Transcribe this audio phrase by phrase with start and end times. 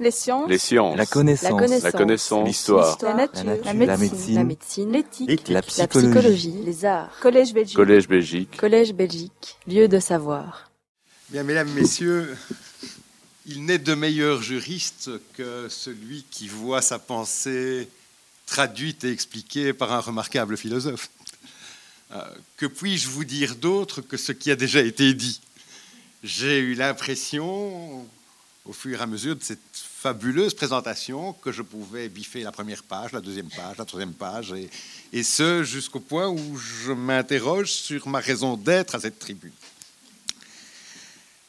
[0.00, 0.48] Les sciences.
[0.48, 0.96] Les sciences.
[0.96, 1.82] La connaissance.
[1.82, 2.40] La connaissance.
[2.40, 2.46] La.
[2.46, 2.98] L'histoire.
[3.02, 3.44] La nature.
[3.44, 3.66] La nature.
[3.66, 4.90] La La médecine.
[4.90, 4.98] La.
[4.98, 5.48] L'éthique.
[5.48, 6.08] La La psychologie.
[6.08, 6.54] psychologie.
[6.64, 7.10] Les arts.
[7.20, 7.76] Collège Belgique.
[7.76, 8.56] Collège Belgique.
[8.56, 9.58] Collège Belgique.
[9.66, 10.70] Lieu de savoir.
[11.28, 12.34] Bien, mesdames, messieurs,
[13.46, 17.86] il n'est de meilleur juriste que celui qui voit sa pensée
[18.46, 21.10] traduite et expliquée par un remarquable philosophe.
[22.12, 22.24] Euh,
[22.56, 25.40] que puis-je vous dire d'autre que ce qui a déjà été dit?
[26.24, 28.06] J'ai eu l'impression,
[28.64, 29.60] au fur et à mesure de cette
[30.00, 34.54] fabuleuse présentation, que je pouvais biffer la première page, la deuxième page, la troisième page,
[35.12, 39.52] et, ce jusqu'au point où je m'interroge sur ma raison d'être à cette tribune.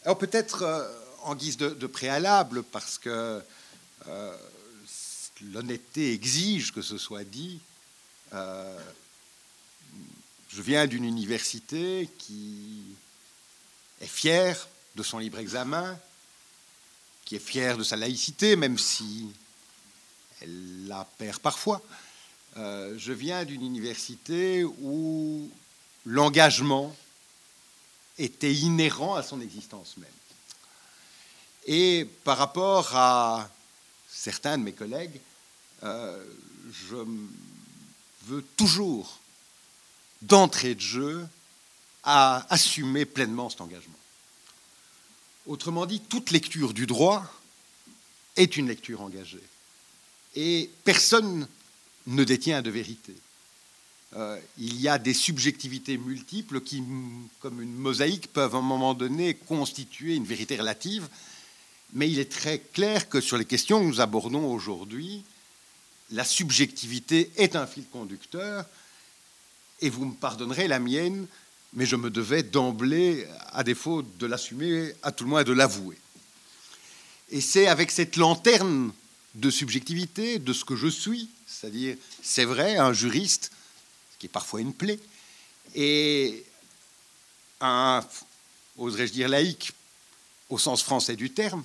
[0.03, 0.85] Alors peut-être euh,
[1.23, 3.41] en guise de, de préalable, parce que
[4.07, 4.37] euh,
[5.53, 7.61] l'honnêteté exige que ce soit dit,
[8.33, 8.77] euh,
[10.49, 12.83] je viens d'une université qui
[14.01, 15.97] est fière de son libre examen,
[17.31, 19.31] qui est fière de sa laïcité, même si
[20.41, 21.81] elle la perd parfois.
[22.57, 25.49] Euh, je viens d'une université où
[26.05, 26.93] l'engagement
[28.17, 30.09] était inhérent à son existence même.
[31.67, 33.49] Et par rapport à
[34.09, 35.21] certains de mes collègues,
[35.83, 36.21] euh,
[36.89, 36.97] je
[38.23, 39.21] veux toujours,
[40.21, 41.25] d'entrée de jeu,
[42.03, 44.00] à assumer pleinement cet engagement.
[45.47, 47.23] Autrement dit, toute lecture du droit
[48.37, 49.43] est une lecture engagée.
[50.35, 51.47] Et personne
[52.07, 53.13] ne détient de vérité.
[54.15, 56.83] Euh, il y a des subjectivités multiples qui,
[57.39, 61.07] comme une mosaïque, peuvent à un moment donné constituer une vérité relative.
[61.93, 65.23] Mais il est très clair que sur les questions que nous abordons aujourd'hui,
[66.11, 68.65] la subjectivité est un fil conducteur.
[69.81, 71.25] Et vous me pardonnerez la mienne,
[71.73, 75.97] mais je me devais d'emblée, à défaut de l'assumer, à tout le moins de l'avouer.
[77.29, 78.91] Et c'est avec cette lanterne
[79.35, 83.51] de subjectivité, de ce que je suis, c'est-à-dire, c'est vrai, un juriste,
[84.19, 84.99] qui est parfois une plaie,
[85.73, 86.43] et
[87.61, 88.05] un,
[88.77, 89.71] oserais-je dire, laïque,
[90.49, 91.63] au sens français du terme,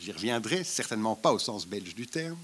[0.00, 2.38] j'y reviendrai, certainement pas au sens belge du terme,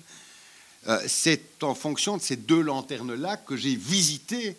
[0.87, 4.57] euh, c'est en fonction de ces deux lanternes-là que j'ai visité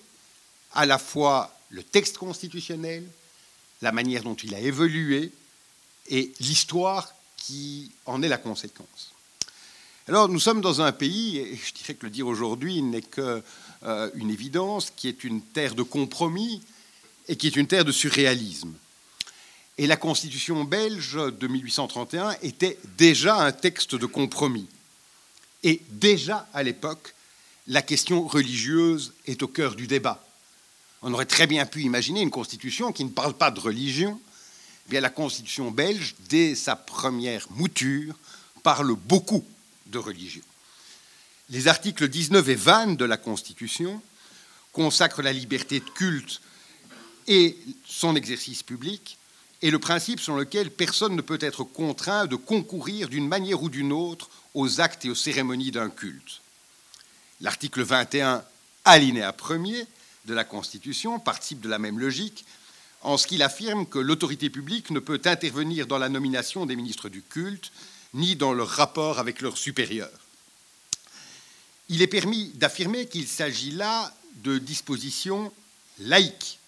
[0.74, 3.08] à la fois le texte constitutionnel,
[3.82, 5.32] la manière dont il a évolué
[6.10, 9.14] et l'histoire qui en est la conséquence.
[10.08, 13.42] Alors nous sommes dans un pays, et je dirais que le dire aujourd'hui n'est qu'une
[13.84, 16.62] euh, évidence, qui est une terre de compromis
[17.28, 18.74] et qui est une terre de surréalisme.
[19.78, 24.68] Et la constitution belge de 1831 était déjà un texte de compromis.
[25.64, 27.14] Et déjà à l'époque,
[27.68, 30.24] la question religieuse est au cœur du débat.
[31.02, 34.20] On aurait très bien pu imaginer une constitution qui ne parle pas de religion.
[34.88, 38.16] Eh bien, la constitution belge, dès sa première mouture,
[38.62, 39.44] parle beaucoup
[39.88, 40.44] de religion.
[41.50, 44.02] Les articles 19 et 20 de la Constitution
[44.72, 46.40] consacrent la liberté de culte
[47.28, 49.18] et son exercice public,
[49.62, 53.70] et le principe selon lequel personne ne peut être contraint de concourir d'une manière ou
[53.70, 56.42] d'une autre aux actes et aux cérémonies d'un culte.
[57.42, 58.44] L'article 21,
[58.86, 59.86] alinéa 1er
[60.26, 62.46] de la Constitution, participe de la même logique
[63.02, 67.10] en ce qu'il affirme que l'autorité publique ne peut intervenir dans la nomination des ministres
[67.10, 67.72] du culte
[68.14, 70.10] ni dans leur rapport avec leurs supérieurs.
[71.90, 75.52] Il est permis d'affirmer qu'il s'agit là de dispositions
[76.00, 76.60] laïques.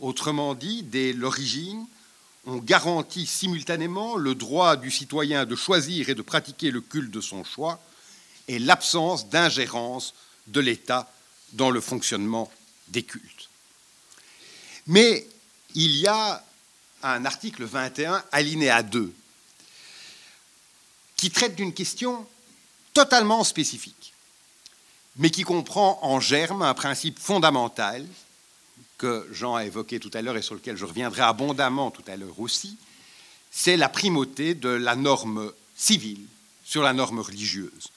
[0.00, 1.86] Autrement dit, dès l'origine,
[2.46, 7.20] on garantit simultanément le droit du citoyen de choisir et de pratiquer le culte de
[7.20, 7.80] son choix
[8.48, 10.14] et l'absence d'ingérence
[10.46, 11.10] de l'État
[11.52, 12.50] dans le fonctionnement
[12.88, 13.50] des cultes.
[14.86, 15.26] Mais
[15.74, 16.44] il y a
[17.02, 19.12] un article 21, alinéa 2,
[21.16, 22.26] qui traite d'une question
[22.92, 24.12] totalement spécifique,
[25.16, 28.06] mais qui comprend en germe un principe fondamental
[28.98, 32.16] que Jean a évoqué tout à l'heure et sur lequel je reviendrai abondamment tout à
[32.16, 32.78] l'heure aussi,
[33.50, 36.24] c'est la primauté de la norme civile
[36.64, 37.90] sur la norme religieuse.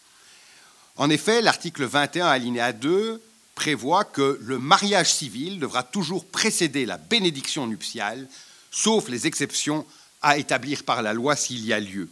[0.98, 3.22] En effet, l'article 21, alinéa 2,
[3.60, 8.26] prévoit que le mariage civil devra toujours précéder la bénédiction nuptiale,
[8.72, 9.86] sauf les exceptions
[10.22, 12.08] à établir par la loi s'il y a lieu.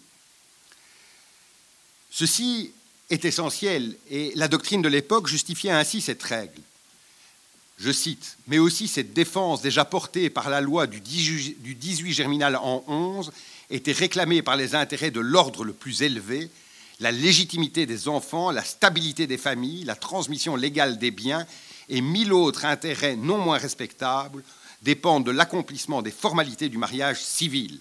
[2.11, 2.71] Ceci
[3.09, 6.61] est essentiel et la doctrine de l'époque justifiait ainsi cette règle.
[7.77, 12.83] Je cite, mais aussi cette défense déjà portée par la loi du 18 germinal en
[12.87, 13.31] 11
[13.69, 16.49] était réclamée par les intérêts de l'ordre le plus élevé,
[16.99, 21.45] la légitimité des enfants, la stabilité des familles, la transmission légale des biens
[21.89, 24.43] et mille autres intérêts non moins respectables
[24.81, 27.79] dépendent de l'accomplissement des formalités du mariage civil.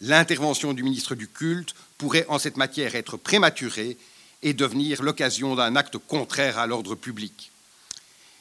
[0.00, 3.96] L'intervention du ministre du culte pourrait en cette matière être prématuré
[4.42, 7.52] et devenir l'occasion d'un acte contraire à l'ordre public.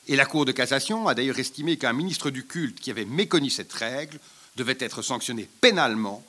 [0.07, 3.49] Et la Cour de cassation a d'ailleurs estimé qu'un ministre du culte qui avait méconnu
[3.49, 4.19] cette règle
[4.55, 6.23] devait être sanctionné pénalement,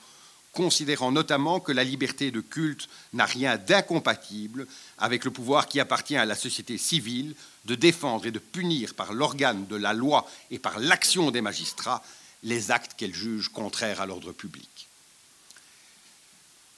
[0.53, 4.67] considérant notamment que la liberté de culte n'a rien d'incompatible
[4.99, 7.35] avec le pouvoir qui appartient à la société civile
[7.65, 12.03] de défendre et de punir par l'organe de la loi et par l'action des magistrats
[12.43, 14.89] les actes qu'elle juge contraires à l'ordre public.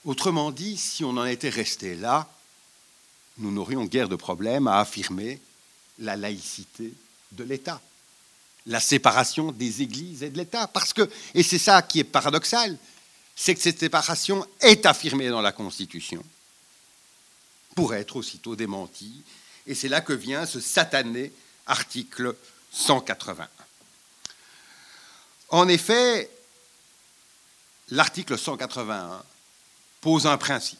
[0.05, 2.29] Autrement dit, si on en était resté là,
[3.39, 5.41] nous n'aurions guère de problème à affirmer
[5.99, 6.93] la laïcité
[7.31, 7.81] de l'État,
[8.67, 10.67] la séparation des églises et de l'État.
[10.67, 12.77] Parce que, et c'est ça qui est paradoxal,
[13.35, 16.23] c'est que cette séparation est affirmée dans la Constitution
[17.75, 19.21] pour être aussitôt démentie.
[19.67, 21.31] Et c'est là que vient ce satané
[21.67, 22.35] article
[22.71, 23.49] 181.
[25.49, 26.29] En effet,
[27.89, 29.23] l'article 181
[30.01, 30.79] pose un principe,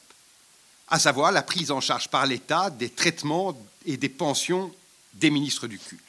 [0.87, 4.73] à savoir la prise en charge par l'État des traitements et des pensions
[5.13, 6.01] des ministres du culte.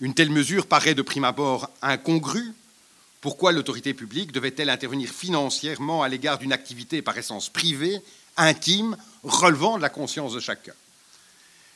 [0.00, 2.54] Une telle mesure paraît de prime abord incongrue.
[3.20, 8.00] Pourquoi l'autorité publique devait-elle intervenir financièrement à l'égard d'une activité par essence privée,
[8.36, 10.74] intime, relevant de la conscience de chacun?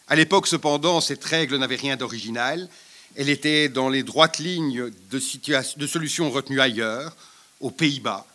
[0.09, 2.69] À l'époque, cependant, cette règle n'avait rien d'original.
[3.17, 7.17] Elle était dans les droites lignes de, de solutions retenues ailleurs,
[7.61, 8.27] aux Pays-Bas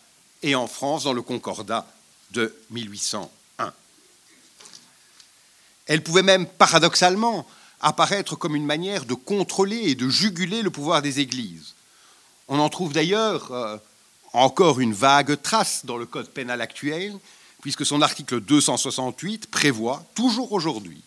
[0.42, 1.86] et en France, dans le Concordat
[2.32, 3.30] de 1800.
[5.86, 7.46] Elle pouvait même paradoxalement
[7.80, 11.74] apparaître comme une manière de contrôler et de juguler le pouvoir des églises.
[12.48, 13.76] On en trouve d'ailleurs euh,
[14.32, 17.14] encore une vague trace dans le code pénal actuel,
[17.60, 21.02] puisque son article 268 prévoit, toujours aujourd'hui,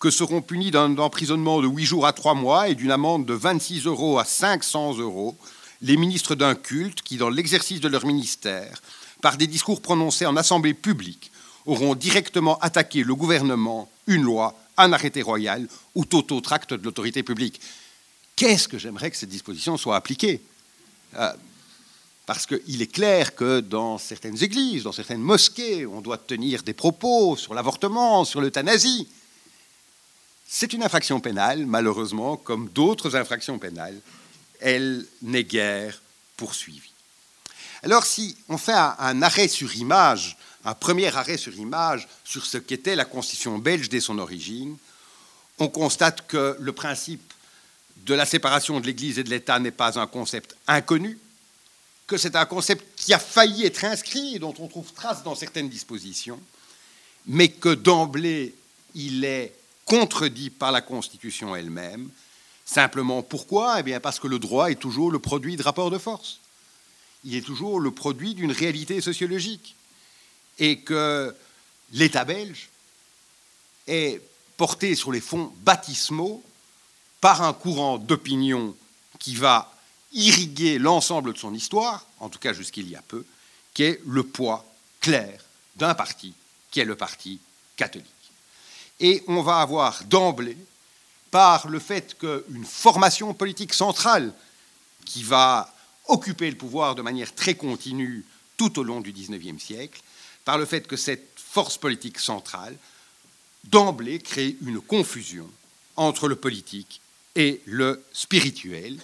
[0.00, 3.34] que seront punis d'un emprisonnement de 8 jours à 3 mois et d'une amende de
[3.34, 5.36] 26 euros à 500 euros
[5.82, 8.82] les ministres d'un culte qui, dans l'exercice de leur ministère,
[9.20, 11.30] par des discours prononcés en assemblée publique,
[11.66, 16.84] auront directement attaqué le gouvernement, une loi, un arrêté royal ou tout autre acte de
[16.84, 17.60] l'autorité publique.
[18.34, 20.42] Qu'est-ce que j'aimerais que cette disposition soit appliquée?
[21.16, 21.32] Euh,
[22.26, 26.72] Parce qu'il est clair que dans certaines églises, dans certaines mosquées, on doit tenir des
[26.72, 29.08] propos sur l'avortement, sur l'euthanasie.
[30.46, 33.98] C'est une infraction pénale, malheureusement, comme d'autres infractions pénales,
[34.60, 36.00] elle n'est guère
[36.36, 36.92] poursuivie.
[37.82, 42.58] Alors si on fait un arrêt sur image un premier arrêt sur image sur ce
[42.58, 44.76] qu'était la constitution belge dès son origine,
[45.58, 47.31] on constate que le principe
[48.04, 51.18] de la séparation de l'Église et de l'État n'est pas un concept inconnu,
[52.06, 55.34] que c'est un concept qui a failli être inscrit et dont on trouve trace dans
[55.34, 56.40] certaines dispositions,
[57.26, 58.54] mais que d'emblée
[58.94, 59.54] il est
[59.84, 62.10] contredit par la Constitution elle-même.
[62.64, 63.80] Simplement pourquoi?
[63.80, 66.40] Eh bien parce que le droit est toujours le produit de rapports de force.
[67.24, 69.76] Il est toujours le produit d'une réalité sociologique
[70.58, 71.34] et que
[71.92, 72.68] l'État belge
[73.86, 74.20] est
[74.56, 76.42] porté sur les fonds baptismaux
[77.22, 78.76] par un courant d'opinion
[79.20, 79.72] qui va
[80.12, 83.24] irriguer l'ensemble de son histoire, en tout cas jusqu'il y a peu,
[83.72, 84.66] qui est le poids
[85.00, 85.40] clair
[85.76, 86.34] d'un parti,
[86.70, 87.38] qui est le parti
[87.76, 88.06] catholique.
[88.98, 90.58] Et on va avoir d'emblée,
[91.30, 94.34] par le fait qu'une formation politique centrale
[95.06, 95.72] qui va
[96.08, 98.26] occuper le pouvoir de manière très continue
[98.56, 100.02] tout au long du XIXe siècle,
[100.44, 102.76] par le fait que cette force politique centrale,
[103.64, 105.48] d'emblée, crée une confusion
[105.94, 107.01] entre le politique
[107.36, 108.98] et le spirituel,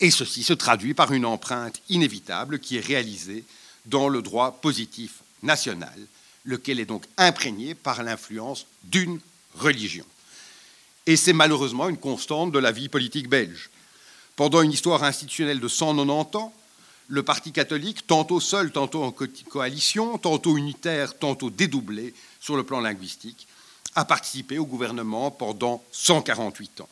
[0.00, 3.44] et ceci se traduit par une empreinte inévitable qui est réalisée
[3.86, 5.98] dans le droit positif national,
[6.44, 9.20] lequel est donc imprégné par l'influence d'une
[9.56, 10.04] religion.
[11.06, 13.70] Et c'est malheureusement une constante de la vie politique belge.
[14.36, 16.54] Pendant une histoire institutionnelle de 190 ans,
[17.08, 19.14] le Parti catholique, tantôt seul, tantôt en
[19.48, 23.48] coalition, tantôt unitaire, tantôt dédoublé sur le plan linguistique,
[23.94, 26.88] a participé au gouvernement pendant 148 ans.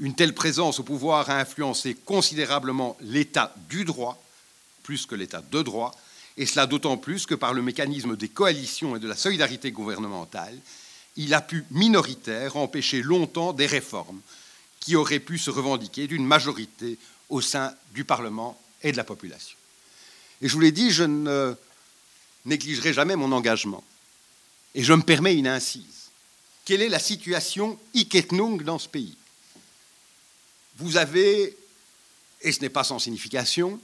[0.00, 4.22] Une telle présence au pouvoir a influencé considérablement l'état du droit,
[4.82, 5.94] plus que l'état de droit,
[6.38, 10.58] et cela d'autant plus que par le mécanisme des coalitions et de la solidarité gouvernementale,
[11.16, 14.20] il a pu minoritaire empêcher longtemps des réformes
[14.78, 16.96] qui auraient pu se revendiquer d'une majorité
[17.28, 19.58] au sein du Parlement et de la population.
[20.40, 21.54] Et je vous l'ai dit, je ne
[22.46, 23.84] négligerai jamais mon engagement.
[24.74, 26.08] Et je me permets une incise.
[26.64, 29.16] Quelle est la situation iketnung dans ce pays?
[30.80, 31.56] Vous avez,
[32.40, 33.80] et ce n'est pas sans signification,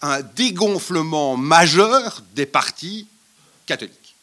[0.00, 3.08] un dégonflement majeur des partis
[3.66, 4.14] catholiques.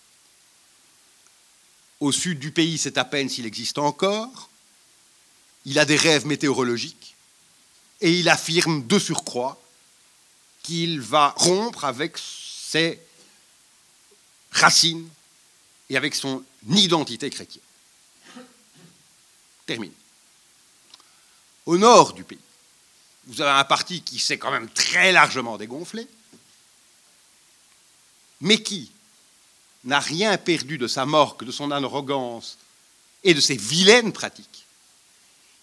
[2.00, 4.50] Au sud du pays, c'est à peine s'il existe encore.
[5.66, 7.16] Il a des rêves météorologiques
[8.02, 9.60] et il affirme de surcroît
[10.62, 13.00] qu'il va rompre avec ses
[14.52, 15.08] racines
[15.90, 17.64] et avec son identité chrétienne.
[19.66, 19.92] Termine.
[21.66, 22.40] Au nord du pays,
[23.28, 26.08] vous avez un parti qui s'est quand même très largement dégonflé,
[28.42, 28.92] mais qui
[29.84, 32.58] n'a rien perdu de sa morgue, de son arrogance
[33.24, 34.66] et de ses vilaines pratiques,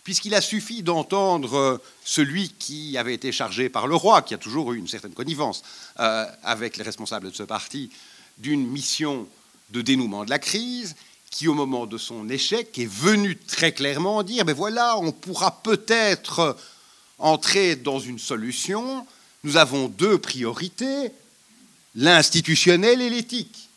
[0.02, 4.72] puisqu'il a suffi d'entendre celui qui avait été chargé par le roi, qui a toujours
[4.72, 5.62] eu une certaine connivence
[6.00, 7.90] euh, avec les responsables de ce parti,
[8.38, 9.28] d'une mission
[9.70, 10.96] de dénouement de la crise,
[11.32, 15.62] qui au moment de son échec est venu très clairement dire, mais voilà, on pourra
[15.62, 16.56] peut-être
[17.18, 19.06] entrer dans une solution,
[19.42, 21.10] nous avons deux priorités,
[21.94, 23.70] l'institutionnel et l'éthique.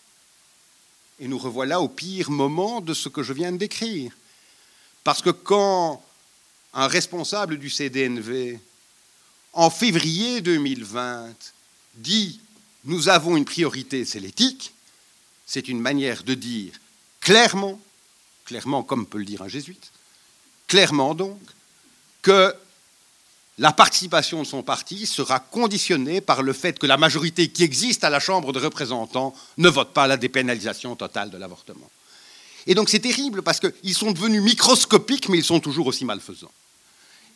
[1.20, 4.12] Et nous revoilà au pire moment de ce que je viens de décrire.
[5.06, 6.04] Parce que quand
[6.74, 8.60] un responsable du CDNV,
[9.54, 11.34] en février 2020,
[11.96, 12.42] dit
[12.84, 14.74] nous avons une priorité, c'est l'éthique,
[15.46, 16.74] c'est une manière de dire
[17.26, 17.82] clairement,
[18.46, 19.92] clairement comme peut le dire un jésuite,
[20.68, 21.40] clairement donc,
[22.22, 22.56] que
[23.58, 28.04] la participation de son parti sera conditionnée par le fait que la majorité qui existe
[28.04, 31.90] à la Chambre des représentants ne vote pas la dépénalisation totale de l'avortement.
[32.68, 36.52] Et donc c'est terrible parce qu'ils sont devenus microscopiques, mais ils sont toujours aussi malfaisants.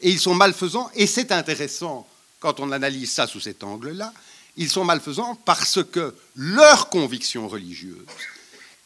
[0.01, 2.07] Et ils sont malfaisants, et c'est intéressant
[2.39, 4.13] quand on analyse ça sous cet angle-là,
[4.55, 8.05] ils sont malfaisants parce que leur conviction religieuse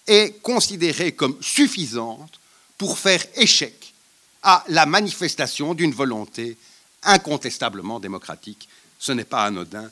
[0.08, 2.40] est considérée comme suffisante
[2.78, 3.94] pour faire échec
[4.42, 6.58] à la manifestation d'une volonté
[7.04, 8.68] incontestablement démocratique.
[9.00, 9.90] Ce n'est pas anodin,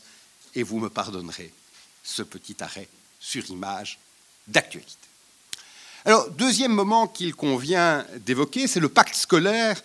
[0.55, 1.51] et vous me pardonnerez
[2.03, 2.87] ce petit arrêt
[3.19, 3.99] sur image
[4.47, 4.95] d'actualité.
[6.03, 9.81] Alors, deuxième moment qu'il convient d'évoquer, c'est le pacte scolaire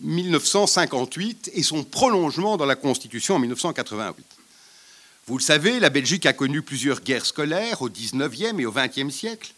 [0.00, 4.24] 1958 et son prolongement dans la Constitution en 1988.
[5.26, 9.12] Vous le savez, la Belgique a connu plusieurs guerres scolaires au XIXe et au XXe
[9.12, 9.52] siècle.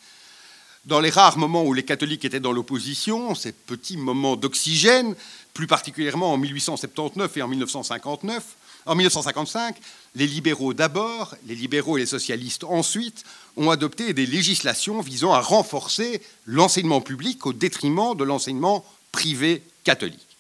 [0.88, 5.14] Dans les rares moments où les catholiques étaient dans l'opposition, ces petits moments d'oxygène,
[5.52, 8.42] plus particulièrement en 1879 et en 1959,
[8.87, 9.76] en 1955,
[10.14, 13.25] les libéraux d'abord, les libéraux et les socialistes ensuite,
[13.59, 20.38] ont adopté des législations visant à renforcer l'enseignement public au détriment de l'enseignement privé catholique.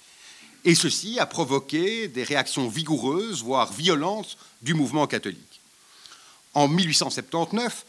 [0.64, 5.60] Et ceci a provoqué des réactions vigoureuses, voire violentes, du mouvement catholique.
[6.54, 7.84] En 1879,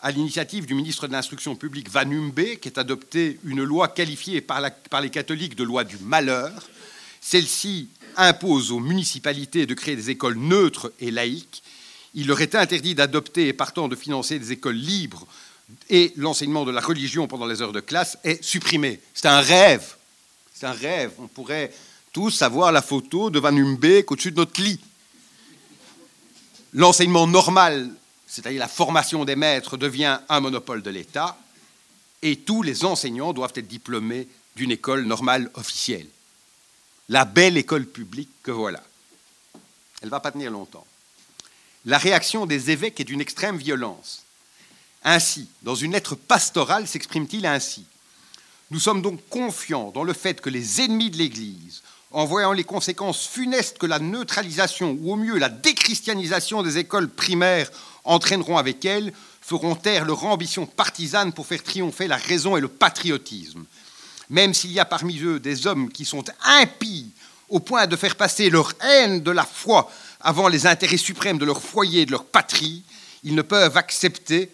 [0.00, 4.40] à l'initiative du ministre de l'Instruction publique Van Humbe, qui est adopté une loi qualifiée
[4.40, 4.60] par,
[5.00, 6.68] les catholiques de loi du malheur.
[7.20, 11.62] Celle-ci impose aux municipalités de créer des écoles neutres et laïques.
[12.14, 15.26] Il leur est interdit d'adopter et partant de financer des écoles libres
[15.90, 19.00] et l'enseignement de la religion pendant les heures de classe est supprimé.
[19.14, 19.96] C'est un rêve.
[20.54, 21.12] C'est un rêve.
[21.18, 21.72] On pourrait
[22.12, 24.80] tous avoir la photo de Van Humbe au-dessus de notre lit.
[26.72, 27.90] L'enseignement normal
[28.36, 31.38] c'est-à-dire la formation des maîtres, devient un monopole de l'État,
[32.20, 36.06] et tous les enseignants doivent être diplômés d'une école normale officielle.
[37.08, 38.82] La belle école publique que voilà.
[40.02, 40.86] Elle ne va pas tenir longtemps.
[41.86, 44.24] La réaction des évêques est d'une extrême violence.
[45.02, 47.86] Ainsi, dans une lettre pastorale, s'exprime-t-il ainsi.
[48.70, 52.64] Nous sommes donc confiants dans le fait que les ennemis de l'Église, en voyant les
[52.64, 57.70] conséquences funestes que la neutralisation, ou au mieux la déchristianisation des écoles primaires
[58.06, 62.68] entraîneront avec elles, feront taire leur ambition partisane pour faire triompher la raison et le
[62.68, 63.64] patriotisme.
[64.28, 67.12] Même s'il y a parmi eux des hommes qui sont impies
[67.48, 71.44] au point de faire passer leur haine de la foi avant les intérêts suprêmes de
[71.44, 72.82] leur foyer et de leur patrie,
[73.22, 74.50] ils ne peuvent accepter,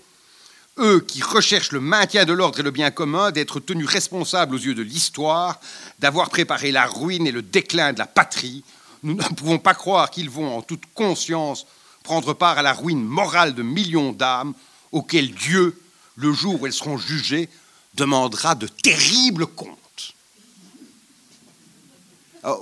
[0.79, 4.59] eux qui recherchent le maintien de l'ordre et le bien commun, d'être tenus responsables aux
[4.59, 5.61] yeux de l'histoire,
[5.99, 8.65] d'avoir préparé la ruine et le déclin de la patrie.
[9.03, 11.67] Nous ne pouvons pas croire qu'ils vont en toute conscience
[12.03, 14.55] prendre part à la ruine morale de millions d'âmes
[14.91, 15.81] auxquelles Dieu,
[16.17, 17.49] le jour où elles seront jugées,
[17.95, 20.15] demandera de terribles comptes.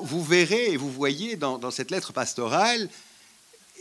[0.02, 2.88] vous verrez et vous voyez dans, cette lettre pastorale,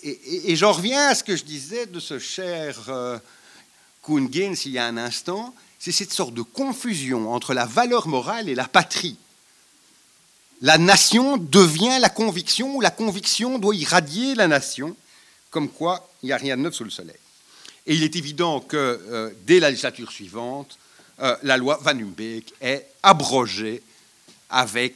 [0.02, 3.20] et, j'en reviens à ce que je disais de ce cher euh,
[4.02, 8.48] Kuhn il y a un instant, c'est cette sorte de confusion entre la valeur morale
[8.48, 9.18] et la patrie.
[10.62, 14.96] La nation devient la conviction, ou la conviction doit irradier la nation
[15.50, 17.18] comme quoi il n'y a rien de neuf sous le soleil.
[17.88, 20.78] Et il est évident que euh, dès la législature suivante,
[21.22, 23.82] euh, la loi Van Humbeek est abrogée
[24.50, 24.96] avec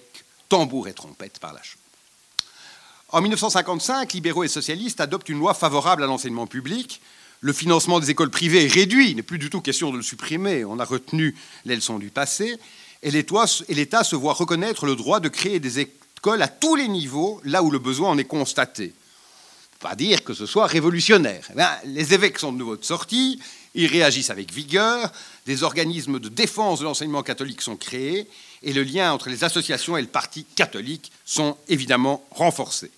[0.49, 1.79] tambour et trompette par la Chambre.
[3.09, 7.01] En 1955, libéraux et socialistes adoptent une loi favorable à l'enseignement public.
[7.41, 10.03] Le financement des écoles privées est réduit, il n'est plus du tout question de le
[10.03, 12.57] supprimer, on a retenu les leçons du passé,
[13.03, 17.41] et l'État se voit reconnaître le droit de créer des écoles à tous les niveaux,
[17.43, 18.93] là où le besoin en est constaté
[19.83, 21.45] pas dire que ce soit révolutionnaire.
[21.51, 23.41] Eh les évêques sont de nouveau de sortie
[23.75, 25.11] Ils réagissent avec vigueur,
[25.45, 28.29] des organismes de défense de l'enseignement catholique sont créés,
[28.61, 32.91] et le lien entre les associations et le parti catholique sont évidemment renforcés.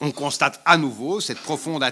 [0.00, 1.84] On constate à nouveau cette profonde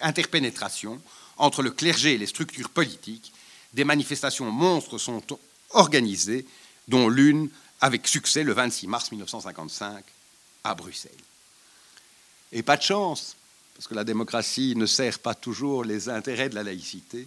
[0.00, 1.00] interpénétration
[1.36, 3.32] entre le clergé et les structures politiques.
[3.74, 5.22] Des manifestations monstres sont
[5.70, 6.46] organisées,
[6.88, 7.48] dont l'une
[7.80, 10.04] avec succès le 26 mars 1955
[10.64, 11.12] à Bruxelles.
[12.50, 13.36] Et pas de chance,
[13.74, 17.26] parce que la démocratie ne sert pas toujours les intérêts de la laïcité.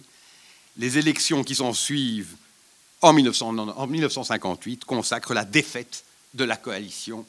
[0.76, 2.36] Les élections qui s'en suivent
[3.02, 7.26] en, 1958 consacrent la défaite de la coalition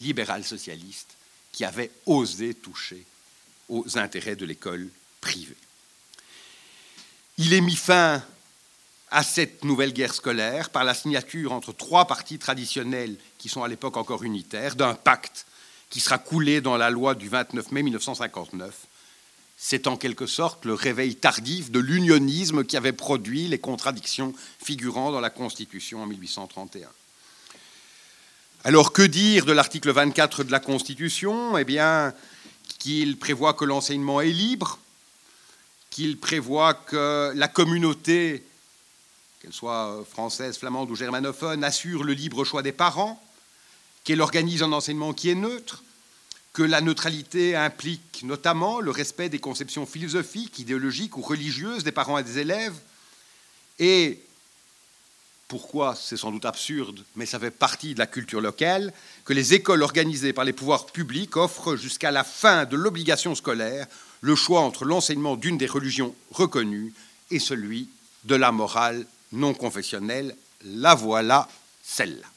[0.00, 1.14] libérale socialiste
[1.52, 3.04] qui avait osé toucher
[3.68, 4.88] aux intérêts de l'école
[5.20, 5.56] privée.
[7.38, 8.22] Il est mis fin
[9.10, 13.68] à cette nouvelle guerre scolaire par la signature entre trois partis traditionnels qui sont à
[13.68, 15.46] l'époque encore unitaires d'un pacte
[15.90, 18.86] qui sera coulé dans la loi du 29 mai 1959.
[19.56, 24.32] C'est en quelque sorte le réveil tardif de l'unionisme qui avait produit les contradictions
[24.64, 26.88] figurant dans la Constitution en 1831.
[28.64, 31.58] Alors que dire de l'article 24 de la Constitution?
[31.58, 32.14] Eh bien,
[32.78, 34.78] qu'il prévoit que l'enseignement est libre,
[35.90, 38.44] qu'il prévoit que la communauté
[39.40, 43.20] qu'elle soit française, flamande ou germanophone, assure le libre choix des parents,
[44.04, 45.82] qu'elle organise un enseignement qui est neutre,
[46.52, 52.18] que la neutralité implique notamment le respect des conceptions philosophiques, idéologiques ou religieuses des parents
[52.18, 52.74] et des élèves,
[53.78, 54.20] et
[55.50, 58.92] pourquoi, c'est sans doute absurde, mais ça fait partie de la culture locale,
[59.24, 63.88] que les écoles organisées par les pouvoirs publics offrent jusqu'à la fin de l'obligation scolaire
[64.20, 66.94] le choix entre l'enseignement d'une des religions reconnues
[67.32, 67.88] et celui
[68.24, 71.48] de la morale non confessionnelle, la voilà
[71.82, 72.29] celle-là.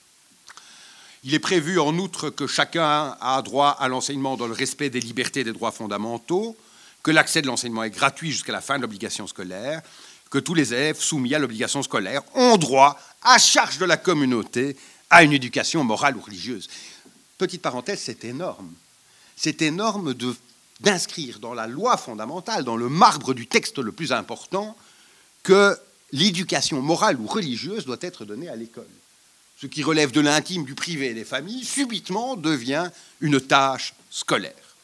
[1.26, 5.00] Il est prévu en outre que chacun a droit à l'enseignement dans le respect des
[5.00, 6.58] libertés et des droits fondamentaux,
[7.02, 9.82] que l'accès de l'enseignement est gratuit jusqu'à la fin de l'obligation scolaire,
[10.30, 14.76] que tous les élèves soumis à l'obligation scolaire ont droit, à charge de la communauté,
[15.10, 16.70] à une éducation morale ou religieuse.
[17.38, 18.74] Petite parenthèse, c'est énorme.
[19.38, 20.14] C'est énorme
[20.82, 24.76] d'inscrire dans la loi fondamentale, dans le marbre du texte le plus important,
[25.44, 25.78] que
[26.12, 28.90] l'éducation morale ou religieuse doit être donnée à l'école.
[29.64, 32.90] Ce qui relève de l'intime, du privé et des familles, subitement devient
[33.22, 34.76] une tâche scolaire.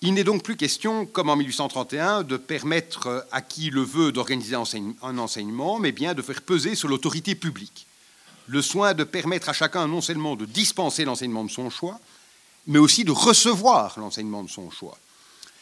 [0.00, 4.56] Il n'est donc plus question, comme en 1831, de permettre à qui le veut d'organiser
[4.56, 7.86] un enseignement, mais bien de faire peser sur l'autorité publique
[8.48, 12.00] le soin de permettre à chacun non seulement de dispenser l'enseignement de son choix,
[12.66, 14.98] mais aussi de recevoir l'enseignement de son choix.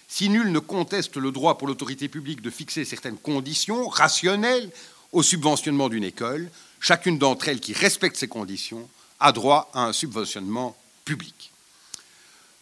[0.08, 4.70] Si nul ne conteste le droit pour l'autorité publique de fixer certaines conditions rationnelles
[5.12, 9.92] au subventionnement d'une école, chacune d'entre elles qui respecte ces conditions a droit à un
[9.92, 11.50] subventionnement public.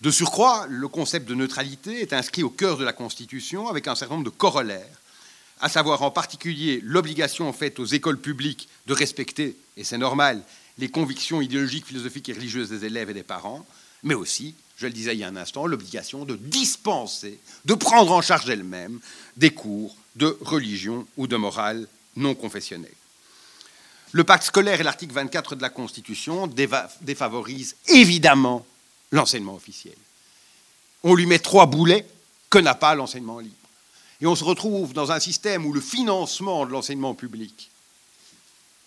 [0.00, 3.94] De surcroît, le concept de neutralité est inscrit au cœur de la Constitution avec un
[3.94, 5.00] certain nombre de corollaires,
[5.60, 10.42] à savoir en particulier l'obligation faite aux écoles publiques de respecter, et c'est normal,
[10.78, 13.66] les convictions idéologiques, philosophiques et religieuses des élèves et des parents,
[14.04, 18.12] mais aussi je le disais il y a un instant, l'obligation de dispenser, de prendre
[18.12, 19.00] en charge elle-même
[19.36, 22.92] des cours de religion ou de morale non confessionnelle.
[24.12, 26.46] Le pacte scolaire et l'article 24 de la Constitution
[27.00, 28.66] défavorisent évidemment
[29.12, 29.96] l'enseignement officiel.
[31.02, 32.06] On lui met trois boulets
[32.50, 33.54] que n'a pas l'enseignement libre.
[34.20, 37.70] Et on se retrouve dans un système où le financement de l'enseignement public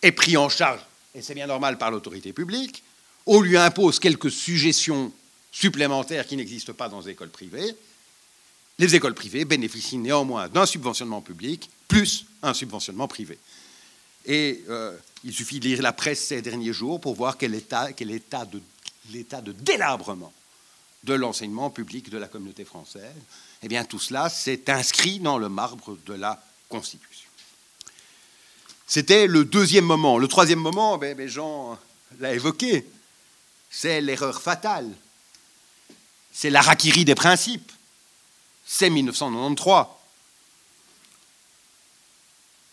[0.02, 0.82] est pris en charge,
[1.16, 2.84] et c'est bien normal, par l'autorité publique.
[3.28, 5.12] On lui impose quelques suggestions
[5.52, 7.76] supplémentaires qui n'existent pas dans les écoles privées,
[8.82, 13.38] les écoles privées bénéficient néanmoins d'un subventionnement public plus un subventionnement privé.
[14.26, 17.92] Et euh, il suffit de lire la presse ces derniers jours pour voir quel état,
[17.94, 18.62] quel état de,
[19.12, 20.34] l'état de délabrement
[21.04, 23.16] de l'enseignement public de la communauté française.
[23.64, 27.30] Eh bien, tout cela s'est inscrit dans le marbre de la Constitution.
[28.86, 30.18] C'était le deuxième moment.
[30.18, 31.78] Le troisième moment, ben, ben Jean
[32.20, 32.86] l'a évoqué,
[33.70, 34.92] c'est l'erreur fatale
[36.32, 37.72] c'est l'Arakiri des principes.
[38.66, 40.01] C'est 1993.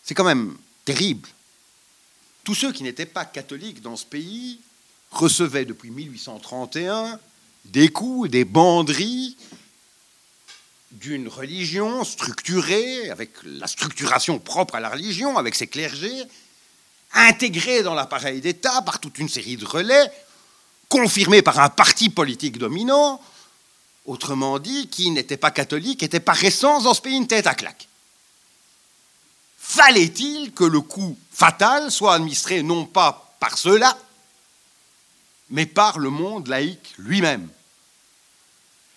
[0.09, 1.29] C'est quand même terrible.
[2.43, 4.59] Tous ceux qui n'étaient pas catholiques dans ce pays
[5.11, 7.19] recevaient depuis 1831
[7.65, 9.37] des coups, des banderies
[10.93, 16.23] d'une religion structurée, avec la structuration propre à la religion, avec ses clergés,
[17.13, 20.11] intégrés dans l'appareil d'État par toute une série de relais,
[20.87, 23.21] confirmés par un parti politique dominant,
[24.07, 27.53] Autrement dit, qui n'était pas catholique était par essence dans ce pays une tête à
[27.53, 27.88] claque.
[29.69, 33.95] Fallait-il que le coup fatal soit administré non pas par ceux-là,
[35.51, 37.47] mais par le monde laïque lui-même?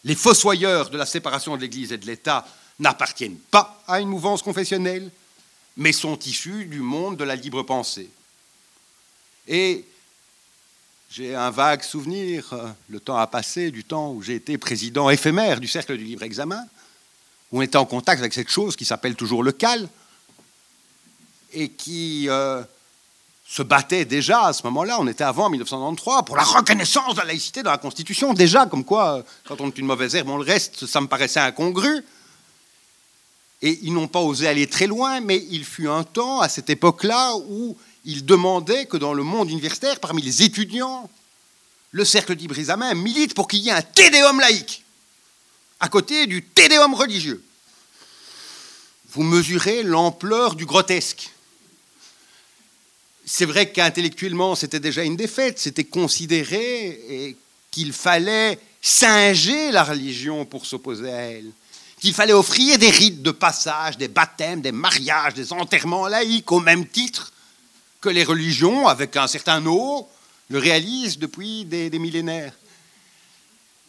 [0.04, 4.40] Les fossoyeurs de la séparation de l'Église et de l'État n'appartiennent pas à une mouvance
[4.40, 5.10] confessionnelle,
[5.76, 8.08] mais sont issus du monde de la libre pensée.
[9.46, 9.84] Et
[11.10, 12.50] j'ai un vague souvenir,
[12.88, 16.22] le temps a passé, du temps où j'ai été président éphémère du Cercle du Libre
[16.22, 16.66] Examen,
[17.50, 19.86] où on était en contact avec cette chose qui s'appelle toujours le CAL,
[21.52, 22.62] et qui euh,
[23.46, 27.26] se battait déjà à ce moment-là, on était avant 1993, pour la reconnaissance de la
[27.26, 30.38] laïcité dans la Constitution, déjà, comme quoi, euh, quand on est une mauvaise herbe, on
[30.38, 32.02] le reste, ça me paraissait incongru.
[33.60, 36.70] Et ils n'ont pas osé aller très loin, mais il fut un temps, à cette
[36.70, 41.08] époque-là, où ils demandaient que dans le monde universitaire, parmi les étudiants,
[41.92, 44.82] le cercle d'Ibrisamin milite pour qu'il y ait un tédéum laïque,
[45.78, 47.44] à côté du tédéum religieux.
[49.10, 51.30] Vous mesurez l'ampleur du grotesque.
[53.34, 57.34] C'est vrai qu'intellectuellement, c'était déjà une défaite, c'était considéré
[57.70, 61.50] qu'il fallait singer la religion pour s'opposer à elle,
[61.98, 66.60] qu'il fallait offrir des rites de passage, des baptêmes, des mariages, des enterrements laïques au
[66.60, 67.32] même titre
[68.02, 70.06] que les religions, avec un certain eau,
[70.50, 72.52] le réalisent depuis des millénaires.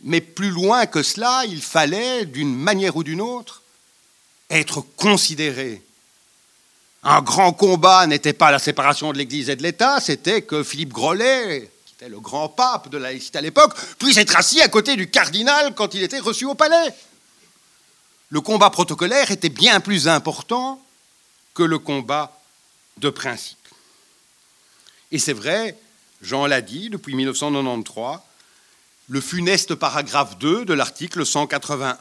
[0.04, 3.62] Mais plus loin que cela, il fallait, d'une manière ou d'une autre,
[4.50, 5.82] être considéré
[7.04, 10.94] un grand combat n'était pas la séparation de l'Église et de l'État, c'était que Philippe
[10.94, 14.70] Grolet, qui était le grand pape de la laïcité à l'époque, puisse être assis à
[14.70, 16.94] côté du cardinal quand il était reçu au palais.
[18.30, 20.82] Le combat protocolaire était bien plus important
[21.54, 22.40] que le combat
[22.98, 23.58] de principe.
[25.12, 25.78] Et c'est vrai,
[26.22, 28.20] Jean l'a dit, depuis 1993,
[29.10, 31.98] le funeste paragraphe 2 de l'article 181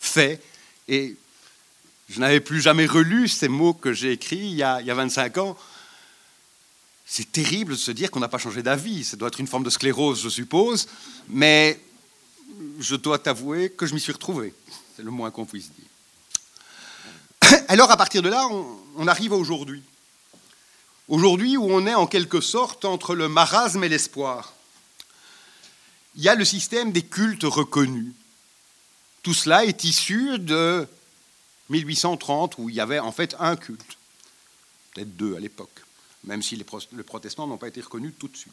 [0.00, 0.42] fait,
[0.88, 1.16] et
[2.08, 5.56] je n'avais plus jamais relu ces mots que j'ai écrits il y, a, 25 ans.
[7.06, 9.04] C'est terrible de se dire qu'on n'a pas changé d'avis.
[9.04, 10.86] Ça doit être une forme de sclérose, je suppose.
[11.28, 11.80] Mais
[12.78, 14.54] je dois t'avouer que je m'y suis retrouvé.
[14.96, 17.60] C'est le moins qu'on puisse dire.
[17.68, 19.82] Alors, à partir de là, on, on arrive à aujourd'hui.
[21.08, 24.54] Aujourd'hui, où on est en quelque sorte entre le marasme et l'espoir.
[26.16, 28.12] Il y a le système des cultes reconnus.
[29.22, 30.86] Tout cela est issu de
[31.70, 33.96] 1830, où il y avait en fait un culte,
[34.92, 35.82] peut-être deux à l'époque,
[36.24, 36.64] même si les
[37.04, 38.52] protestants n'ont pas été reconnus tout de suite.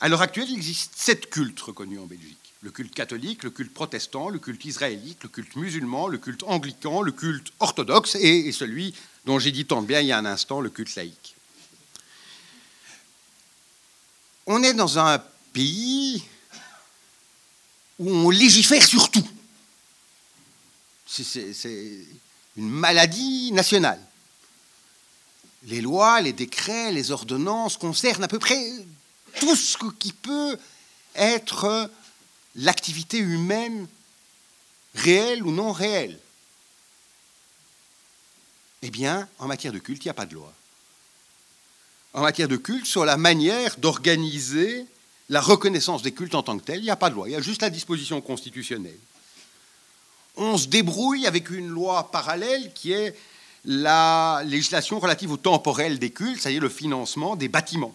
[0.00, 2.38] À l'heure actuelle, il existe sept cultes reconnus en Belgique.
[2.62, 7.02] Le culte catholique, le culte protestant, le culte israélite, le culte musulman, le culte anglican,
[7.02, 8.94] le culte orthodoxe et, celui
[9.26, 11.36] dont j'ai dit tant bien il y a un instant, le culte laïque.
[14.46, 16.22] On est dans un pays
[17.98, 19.28] où on légifère sur tout.
[21.10, 22.06] C'est
[22.56, 24.00] une maladie nationale.
[25.64, 28.64] Les lois, les décrets, les ordonnances concernent à peu près
[29.40, 30.56] tout ce qui peut
[31.16, 31.90] être
[32.54, 33.88] l'activité humaine
[34.94, 36.18] réelle ou non réelle.
[38.82, 40.52] Eh bien, en matière de culte, il n'y a pas de loi.
[42.14, 44.86] En matière de culte, sur la manière d'organiser
[45.28, 47.28] la reconnaissance des cultes en tant que tels, il n'y a pas de loi.
[47.28, 48.98] Il y a juste la disposition constitutionnelle
[50.36, 53.16] on se débrouille avec une loi parallèle qui est
[53.64, 57.94] la législation relative au temporel des cultes, c'est-à-dire le financement des bâtiments.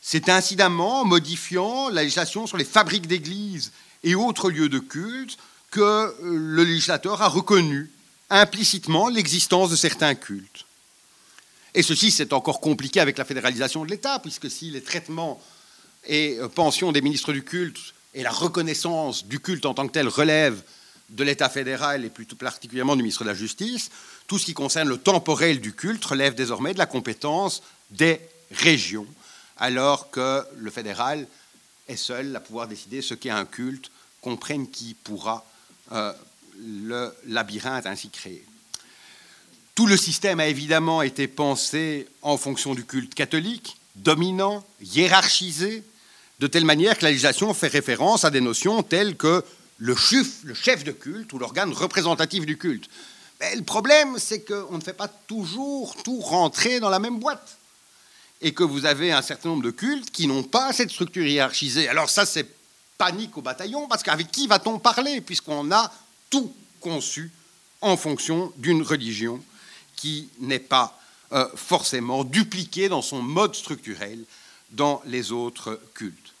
[0.00, 5.36] C'est incidemment modifiant la législation sur les fabriques d'églises et autres lieux de culte
[5.70, 7.90] que euh, le législateur a reconnu
[8.30, 10.64] implicitement l'existence de certains cultes.
[11.74, 15.40] Et ceci, c'est encore compliqué avec la fédéralisation de l'État, puisque si les traitements
[16.06, 19.92] et euh, pensions des ministres du culte et la reconnaissance du culte en tant que
[19.92, 20.62] tel relèvent
[21.10, 23.90] de l'État fédéral et plus particulièrement du ministre de la Justice,
[24.26, 28.20] tout ce qui concerne le temporel du culte relève désormais de la compétence des
[28.52, 29.06] régions,
[29.58, 31.26] alors que le fédéral
[31.88, 35.44] est seul à pouvoir décider ce qu'est un culte, comprenne qui pourra
[35.92, 36.12] euh,
[36.86, 38.44] le labyrinthe ainsi créé.
[39.74, 45.82] Tout le système a évidemment été pensé en fonction du culte catholique, dominant, hiérarchisé,
[46.38, 49.44] de telle manière que la législation fait référence à des notions telles que
[49.80, 52.88] le chef, de culte ou l'organe représentatif du culte.
[53.40, 57.56] Mais le problème, c'est qu'on ne fait pas toujours tout rentrer dans la même boîte.
[58.42, 61.88] Et que vous avez un certain nombre de cultes qui n'ont pas cette structure hiérarchisée.
[61.88, 62.46] Alors ça, c'est
[62.98, 65.92] panique au bataillon, parce qu'avec qui va-t-on parler, puisqu'on a
[66.28, 67.32] tout conçu
[67.80, 69.42] en fonction d'une religion
[69.96, 70.98] qui n'est pas
[71.32, 74.24] euh, forcément dupliquée dans son mode structurel
[74.72, 76.34] dans les autres cultes.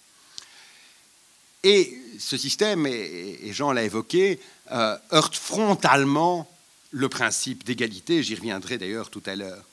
[1.62, 4.40] Et ce système, et Jean l'a évoqué,
[4.72, 6.48] euh, heurte frontalement
[6.90, 9.64] le principe d'égalité, j'y reviendrai d'ailleurs tout à l'heure.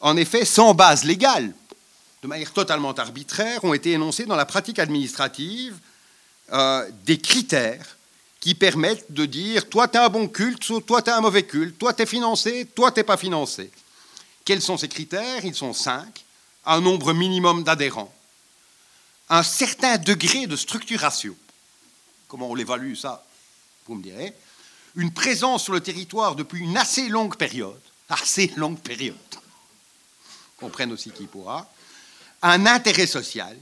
[0.00, 1.52] En effet, sans base légale,
[2.22, 5.76] de manière totalement arbitraire, ont été énoncées dans la pratique administrative
[6.52, 7.96] euh, des critères
[8.40, 11.44] qui permettent de dire toi tu es un bon culte, toi tu es un mauvais
[11.44, 13.70] culte, toi tu es financé, toi tu pas financé.
[14.44, 15.44] Quels sont ces critères?
[15.44, 16.24] Ils sont cinq.
[16.66, 18.14] Un nombre minimum d'adhérents,
[19.28, 21.34] un certain degré de structuration.
[22.28, 23.24] Comment on l'évalue ça
[23.86, 24.34] Vous me direz.
[24.96, 29.16] Une présence sur le territoire depuis une assez longue période, assez longue période,
[30.56, 31.68] comprenne aussi qui pourra,
[32.42, 33.56] un intérêt social,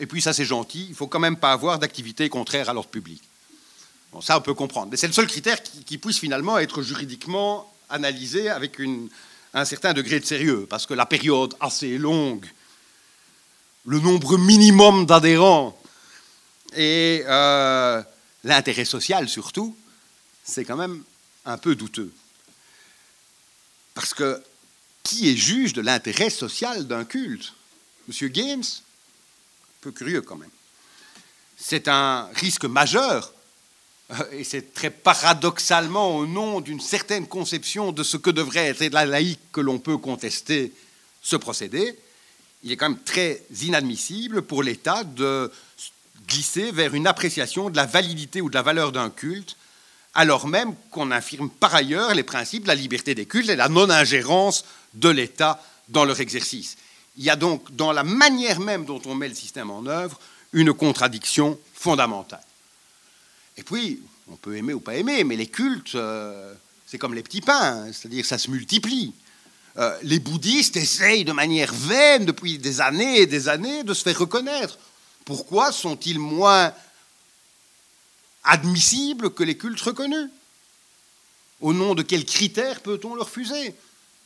[0.00, 2.90] et puis ça c'est gentil, il faut quand même pas avoir d'activité contraire à l'ordre
[2.90, 3.22] public.
[4.12, 7.72] Bon, ça on peut comprendre, mais c'est le seul critère qui, puisse finalement être juridiquement
[7.88, 8.80] analysé avec
[9.54, 12.46] un certain degré de sérieux, parce que la période assez longue,
[13.88, 15.74] le nombre minimum d'adhérents
[16.76, 18.02] et euh,
[18.44, 19.74] l'intérêt social surtout,
[20.44, 21.02] c'est quand même
[21.46, 22.12] un peu douteux.
[23.94, 24.42] Parce que
[25.02, 27.54] qui est juge de l'intérêt social d'un culte?
[28.08, 30.50] Monsieur Games Un peu curieux quand même.
[31.56, 33.32] C'est un risque majeur
[34.32, 39.06] et c'est très paradoxalement au nom d'une certaine conception de ce que devrait être la
[39.06, 40.74] laïque que l'on peut contester
[41.22, 41.98] ce procédé.
[42.64, 45.50] Il est quand même très inadmissible pour l'État de
[46.26, 49.56] glisser vers une appréciation de la validité ou de la valeur d'un culte,
[50.14, 53.68] alors même qu'on infirme par ailleurs les principes de la liberté des cultes et la
[53.68, 56.76] non-ingérence de l'État dans leur exercice.
[57.16, 60.18] Il y a donc dans la manière même dont on met le système en œuvre
[60.52, 62.42] une contradiction fondamentale.
[63.56, 66.54] Et puis, on peut aimer ou pas aimer, mais les cultes, euh,
[66.86, 69.12] c'est comme les petits pains, c'est-à-dire ça se multiplie.
[69.78, 74.02] Euh, les bouddhistes essayent de manière vaine depuis des années et des années de se
[74.02, 74.78] faire reconnaître.
[75.24, 76.72] Pourquoi sont-ils moins
[78.44, 80.30] admissibles que les cultes reconnus?
[81.60, 83.74] Au nom de quels critères peut-on leur refuser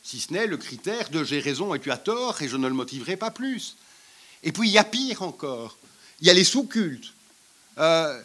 [0.03, 2.67] Si ce n'est le critère de j'ai raison et tu as tort et je ne
[2.67, 3.75] le motiverai pas plus.
[4.43, 5.77] Et puis il y a pire encore.
[6.21, 7.13] Il y a les sous-cultes.
[7.79, 8.21] Euh,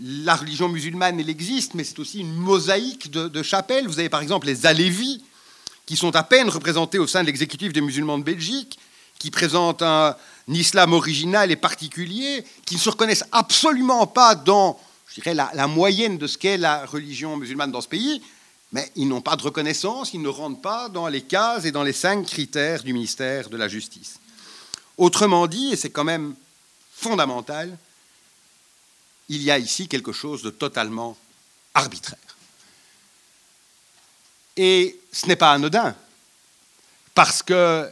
[0.00, 3.88] la religion musulmane, elle existe, mais c'est aussi une mosaïque de, chapelles.
[3.88, 5.22] Vous avez par exemple les Alévis,
[5.88, 8.78] qui sont à peine représentés au sein de l'exécutif des musulmans de Belgique,
[9.18, 10.14] qui présentent un,
[10.46, 15.66] islam original et particulier, qui ne se reconnaissent absolument pas dans, je dirais, la, la
[15.66, 18.20] moyenne de ce qu'est la religion musulmane dans ce pays,
[18.72, 21.84] mais ils n'ont pas de reconnaissance, ils ne rentrent pas dans les cases et dans
[21.84, 24.20] les cinq critères du ministère de la Justice.
[24.98, 26.34] Autrement dit, et c'est quand même
[26.92, 27.78] fondamental,
[29.30, 31.16] il y a ici quelque chose de totalement
[31.72, 32.18] arbitraire.
[34.58, 35.94] Et ce n'est pas anodin,
[37.14, 37.90] parce que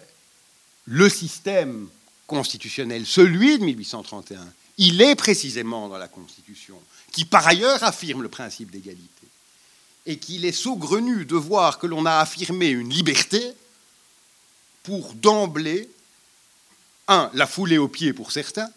[0.87, 1.88] le système
[2.26, 4.46] constitutionnel, celui de 1831,
[4.79, 6.81] il est précisément dans la Constitution,
[7.12, 9.11] qui par ailleurs affirme le principe d'égalité,
[10.07, 13.52] et qu'il est saugrenu de voir que l'on a affirmé une liberté
[14.83, 15.90] pour d'emblée,
[17.09, 18.70] un, la fouler aux pieds pour certains,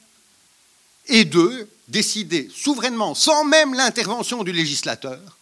[1.08, 5.38] et deux, décider souverainement, sans même l'intervention du législateur,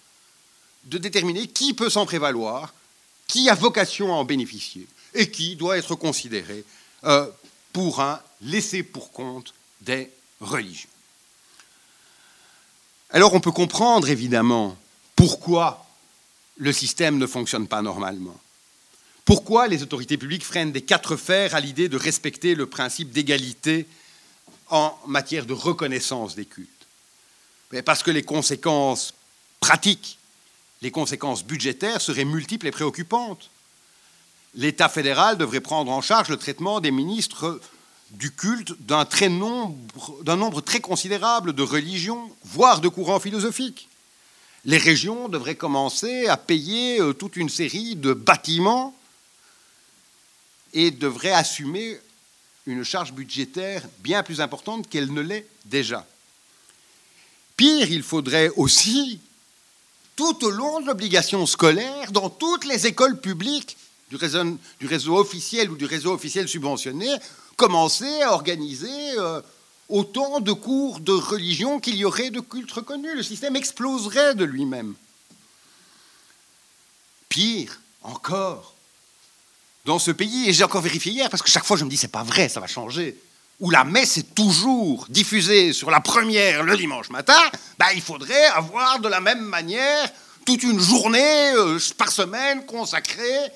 [0.86, 2.74] de déterminer qui peut s'en prévaloir,
[3.28, 6.63] qui a vocation à en bénéficier et qui doit être considéré
[7.04, 7.30] euh,
[7.74, 10.10] pour un laisser pour compte des
[10.40, 10.90] religions.
[13.12, 14.78] Alors on peut comprendre évidemment
[15.16, 15.86] pourquoi
[16.58, 18.40] le système ne fonctionne pas normalement.
[19.26, 23.86] Pourquoi les autorités publiques freinent des quatre fers à l'idée de respecter le principe d'égalité
[24.70, 26.70] en matière de reconnaissance des cultes.
[27.86, 29.13] parce que les conséquences
[29.60, 30.18] pratiques,
[30.82, 33.50] les conséquences budgétaires seraient multiples et préoccupantes.
[34.56, 37.60] L'État fédéral devrait prendre en charge le traitement des ministres
[38.12, 39.06] du culte d'un
[40.36, 43.90] nombre, très considérable de religions, voire de courants philosophiques.
[44.66, 48.98] Les régions devraient commencer à payer euh, toute une série de bâtiments
[50.74, 52.00] et devraient assumer
[52.66, 56.06] une charge budgétaire bien plus importante qu'elle ne l'est déjà.
[57.56, 59.20] Pire, il faudrait aussi,
[60.18, 63.78] tout au long de l'obligation scolaire, dans toutes les écoles publiques
[64.10, 64.18] du
[64.88, 67.08] réseau, officiel ou du réseau officiel subventionné,
[67.56, 69.42] commencer à organiser euh,
[69.90, 73.12] autant de cours de religion qu'il y aurait de cultes reconnus.
[73.16, 74.96] Le système exploserait de lui-même.
[77.30, 78.74] Pire encore,
[79.86, 81.98] dans ce pays, et j'ai encore vérifié hier, parce que chaque fois je me dis
[81.98, 83.20] c'est pas vrai, ça va changer,
[83.60, 87.39] où la messe est toujours diffusée sur la première le dimanche matin,
[87.78, 90.12] bah, il faudrait avoir de la même manière
[90.46, 93.52] toute une journée euh, par semaine consacrée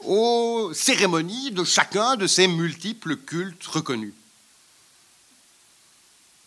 [0.00, 4.14] aux cérémonies de chacun de ces multiples cultes reconnus.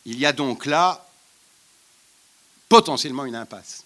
[0.05, 1.05] Il y a donc là
[2.67, 3.83] potentiellement une impasse.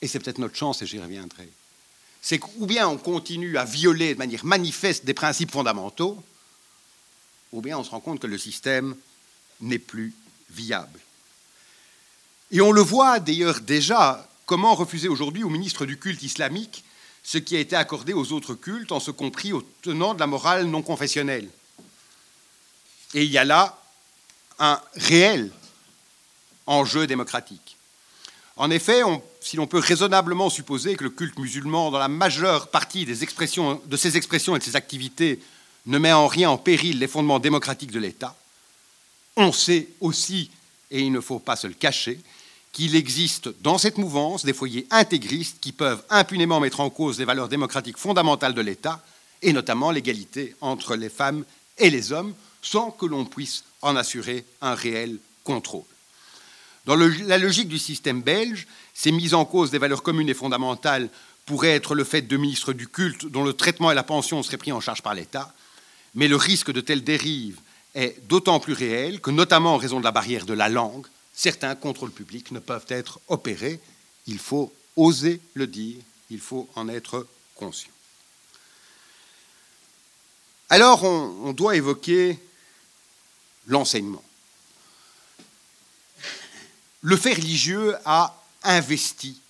[0.00, 1.48] Et c'est peut-être notre chance, et j'y reviendrai
[2.24, 6.22] c'est ou bien on continue à violer de manière manifeste des principes fondamentaux,
[7.54, 8.96] ou bien on se rend compte que le système
[9.60, 10.12] n'est plus
[10.50, 10.98] viable.
[12.50, 16.84] Et on le voit d'ailleurs déjà, comment refuser aujourd'hui au ministre du culte islamique
[17.22, 20.26] ce qui a été accordé aux autres cultes, en ce compris aux tenants de la
[20.26, 21.48] morale non confessionnelle.
[23.14, 23.80] Et il y a là
[24.58, 25.50] un réel
[26.66, 27.76] enjeu démocratique.
[28.56, 29.00] En effet,
[29.40, 33.22] si l'on peut raisonnablement supposer que le culte musulman, dans la majeure partie de ses
[33.22, 35.40] expressions et de ses activités,
[35.86, 38.36] ne met en rien en péril les fondements démocratiques de l'État,
[39.36, 40.50] on sait aussi,
[40.90, 42.20] et il ne faut pas se le cacher,
[42.72, 47.24] qu'il existe dans cette mouvance des foyers intégristes qui peuvent impunément mettre en cause les
[47.24, 49.02] valeurs démocratiques fondamentales de l'État,
[49.42, 51.44] et notamment l'égalité entre les femmes
[51.78, 55.84] et les hommes, sans que l'on puisse en assurer un réel contrôle.
[56.86, 61.08] Dans la logique du système belge, ces mises en cause des valeurs communes et fondamentales
[61.46, 64.56] pourraient être le fait de ministres du culte dont le traitement et la pension seraient
[64.56, 65.52] pris en charge par l'État,
[66.14, 67.60] mais le risque de telles dérives
[67.94, 71.74] est d'autant plus réel que, notamment en raison de la barrière de la langue, certains
[71.74, 73.80] contrôles publics ne peuvent être opérés.
[74.26, 76.00] Il faut oser le dire,
[76.30, 77.90] il faut en être conscient.
[80.70, 82.38] Alors on, doit évoquer
[83.66, 84.24] l'enseignement.
[87.02, 89.40] Le fait religieux a investi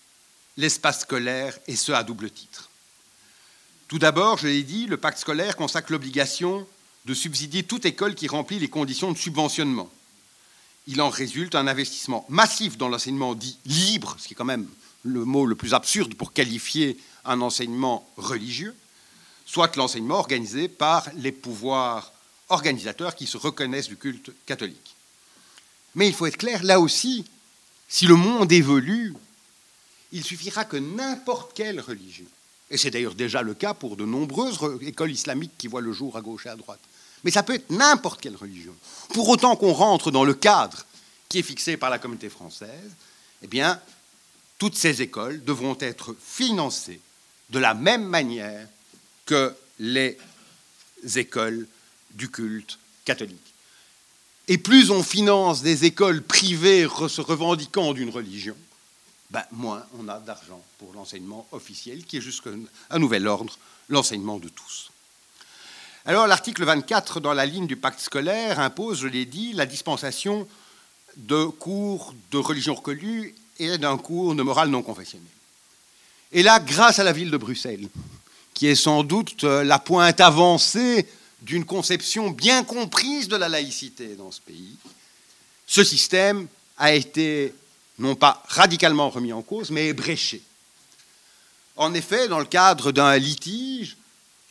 [0.57, 2.69] l'espace scolaire et ce à double titre.
[3.95, 6.67] Tout d'abord, je l'ai dit, le pacte scolaire consacre l'obligation
[7.05, 9.89] de subsidier toute école qui remplit les conditions de subventionnement
[10.89, 14.67] il en résulte un investissement massif dans l'enseignement dit libre, ce qui est quand même
[15.05, 18.75] le mot le plus absurde pour qualifier un enseignement religieux,
[19.47, 22.13] soit l'enseignement organisé par les pouvoirs
[22.49, 24.97] organisateurs qui se reconnaissent du culte catholique.
[25.95, 27.25] Mais il faut être clair, là aussi,
[27.89, 29.15] si le monde évolue,
[30.11, 32.27] il suffira que n'importe quelle religion,
[32.75, 36.17] et c'est d'ailleurs déjà le cas pour de nombreuses écoles islamiques qui voient le jour
[36.17, 36.81] à gauche et à droite,
[37.23, 38.75] mais ça peut être n'importe quelle religion.
[39.11, 40.85] Pour autant qu'on rentre dans le cadre
[41.29, 42.91] qui est fixé par la communauté française,
[43.43, 43.81] eh bien,
[44.59, 47.01] toutes ces écoles devront être financées
[47.51, 48.67] de la même manière
[49.25, 50.19] que les
[51.15, 51.69] écoles
[52.11, 53.55] du culte catholique.
[54.49, 58.57] Et plus on finance des écoles privées se revendiquant d'une religion,
[59.31, 62.51] ben moins on a d'argent pour l'enseignement officiel, qui est jusqu'à
[62.99, 63.59] nouvel ordre,
[63.89, 64.91] l'enseignement de tous.
[66.07, 70.47] Alors l'article 24 dans la ligne du pacte scolaire impose, je l'ai dit, la dispensation
[71.17, 75.27] de cours de religion reconnue et d'un cours de morale non confessionnelle.
[76.33, 77.89] Et là, grâce à la ville de Bruxelles,
[78.53, 81.07] qui est sans doute euh, la pointe avancée
[81.43, 84.77] d'une conception bien comprise de la laïcité dans ce pays,
[85.67, 87.55] ce système a été
[87.99, 90.43] non pas radicalement remis en cause, mais ébréché.
[91.77, 93.97] En effet, dans le cadre d'un litige,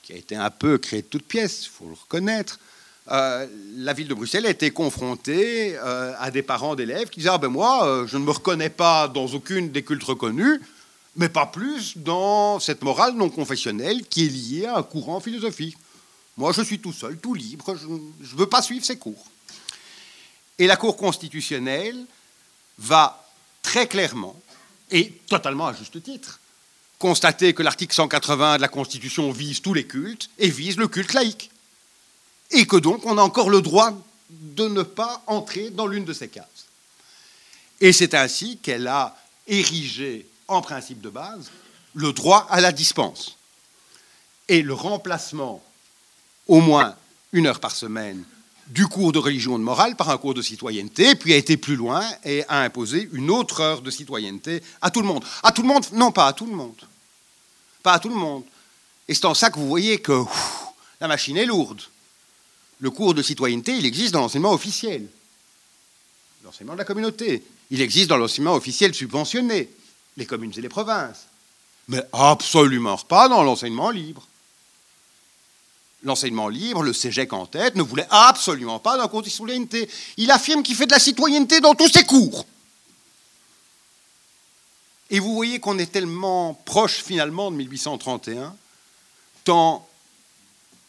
[0.02, 2.60] qui a été un peu créé de toutes pièces, il faut le reconnaître,
[3.12, 7.32] euh, la ville de Bruxelles a été confrontée euh, à des parents d'élèves qui disaient
[7.34, 10.62] Ah ben moi, euh, je ne me reconnais pas dans aucune des cultes reconnus,
[11.18, 15.78] mais pas plus dans cette morale non confessionnelle qui est liée à un courant philosophique.
[16.38, 19.26] Moi, je suis tout seul, tout libre, je ne veux pas suivre ces cours.
[20.58, 22.06] Et la Cour constitutionnelle
[22.78, 23.23] va
[23.64, 24.40] très clairement,
[24.92, 26.40] et totalement à juste titre,
[27.00, 31.14] constater que l'article 180 de la Constitution vise tous les cultes et vise le culte
[31.14, 31.50] laïque.
[32.52, 33.92] Et que donc on a encore le droit
[34.30, 36.68] de ne pas entrer dans l'une de ces cases.
[37.82, 41.50] Et c'est ainsi qu'elle a érigé en principe de base
[41.96, 43.38] le droit à la dispense
[44.48, 45.64] et le remplacement,
[46.48, 46.96] au moins
[47.32, 48.24] une heure par semaine,
[48.68, 51.58] du cours de religion et de morale par un cours de citoyenneté, puis a été
[51.58, 55.24] plus loin et a imposé une autre heure de citoyenneté à tout le monde.
[55.44, 56.76] À tout le monde Non, pas à tout le monde
[57.84, 58.44] pas à tout le monde.
[59.08, 60.24] Et c'est en ça que vous voyez que
[61.02, 61.82] la machine est lourde.
[62.80, 65.08] Le cours de citoyenneté, il existe dans l'enseignement officiel,
[66.44, 67.44] l'enseignement de la communauté.
[67.70, 69.70] Il existe dans l'enseignement officiel subventionné,
[70.18, 71.28] les communes et les provinces.
[71.90, 74.26] Mais absolument pas dans l'enseignement libre.
[76.04, 79.90] L'enseignement libre, le CEGEC en tête, ne voulait absolument pas d'un cours de citoyenneté.
[80.18, 82.46] Il affirme qu'il fait de la citoyenneté dans tous ses cours.
[85.10, 88.56] Et vous voyez qu'on est tellement proche finalement de 1831,
[89.44, 89.88] tant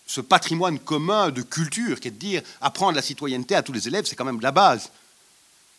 [0.06, 3.86] ce patrimoine commun de culture, qui est de dire apprendre la citoyenneté à tous les
[3.86, 4.90] élèves, c'est quand même de la base.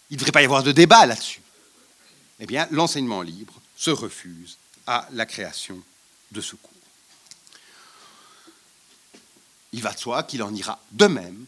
[0.09, 1.41] Il ne devrait pas y avoir de débat là-dessus.
[2.39, 4.57] Eh bien, l'enseignement libre se refuse
[4.87, 5.81] à la création
[6.31, 6.74] de ce cours.
[9.75, 11.45] Il va de soi qu'il en ira de même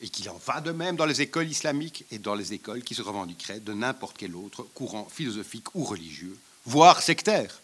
[0.00, 2.94] et qu'il en va de même dans les écoles islamiques et dans les écoles qui
[2.94, 7.60] se revendiqueraient de n'importe quel autre courant philosophique ou religieux, voire sectaire.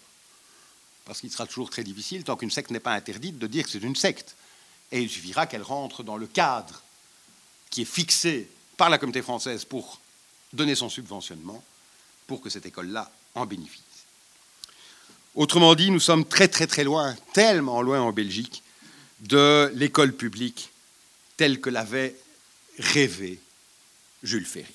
[1.07, 3.71] Parce qu'il sera toujours très difficile, tant qu'une secte n'est pas interdite, de dire que
[3.71, 4.37] c'est une secte.
[4.93, 6.83] Et il suffira qu'elle rentre dans le cadre
[7.71, 10.03] qui est fixé par la communauté française pour
[10.53, 11.65] donner son subventionnement
[12.27, 13.81] pour que cette école-là en bénéficie.
[15.35, 18.63] Autrement dit, nous sommes très très très loin, tellement loin en Belgique,
[19.25, 20.71] de l'école publique
[21.37, 22.15] telle que l'avait
[22.79, 23.41] rêvé
[24.23, 24.75] Jules Ferry.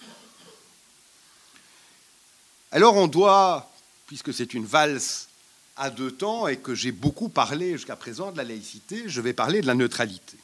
[2.71, 3.71] Alors on doit,
[4.07, 5.27] puisque c'est une valse
[5.75, 9.33] à deux temps et que j'ai beaucoup parlé jusqu'à présent de la laïcité, je vais
[9.33, 10.37] parler de la neutralité.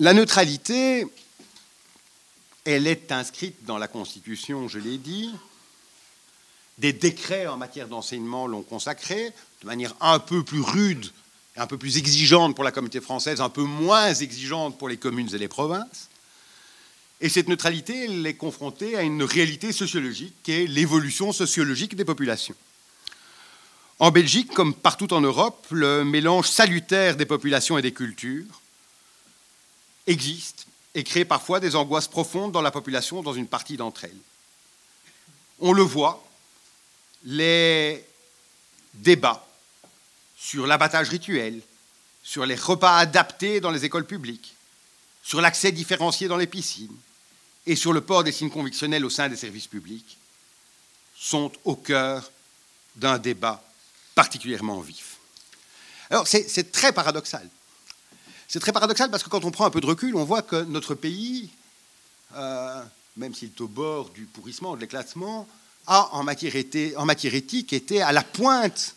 [0.00, 1.06] La neutralité,
[2.64, 5.34] elle est inscrite dans la Constitution, je l'ai dit.
[6.76, 9.32] Des décrets en matière d'enseignement l'ont consacrée
[9.62, 11.10] de manière un peu plus rude,
[11.56, 15.34] un peu plus exigeante pour la communauté française, un peu moins exigeante pour les communes
[15.34, 16.08] et les provinces.
[17.20, 22.04] Et cette neutralité, elle est confrontée à une réalité sociologique qui est l'évolution sociologique des
[22.04, 22.54] populations.
[23.98, 28.60] En Belgique, comme partout en Europe, le mélange salutaire des populations et des cultures
[30.06, 34.16] existe et crée parfois des angoisses profondes dans la population, dans une partie d'entre elles.
[35.58, 36.24] On le voit,
[37.24, 38.04] les
[38.94, 39.47] débats
[40.38, 41.60] sur l'abattage rituel,
[42.22, 44.54] sur les repas adaptés dans les écoles publiques,
[45.22, 46.96] sur l'accès différencié dans les piscines,
[47.66, 50.16] et sur le port des signes convictionnels au sein des services publics
[51.14, 52.30] sont au cœur
[52.96, 53.62] d'un débat
[54.14, 55.16] particulièrement vif.
[56.10, 57.46] Alors c'est très paradoxal.
[58.46, 60.62] C'est très paradoxal parce que quand on prend un peu de recul, on voit que
[60.64, 61.50] notre pays,
[62.34, 62.82] euh,
[63.16, 65.46] même s'il est au bord du pourrissement, de l'éclatement,
[65.86, 66.54] a en matière,
[66.96, 68.94] en matière éthique été à la pointe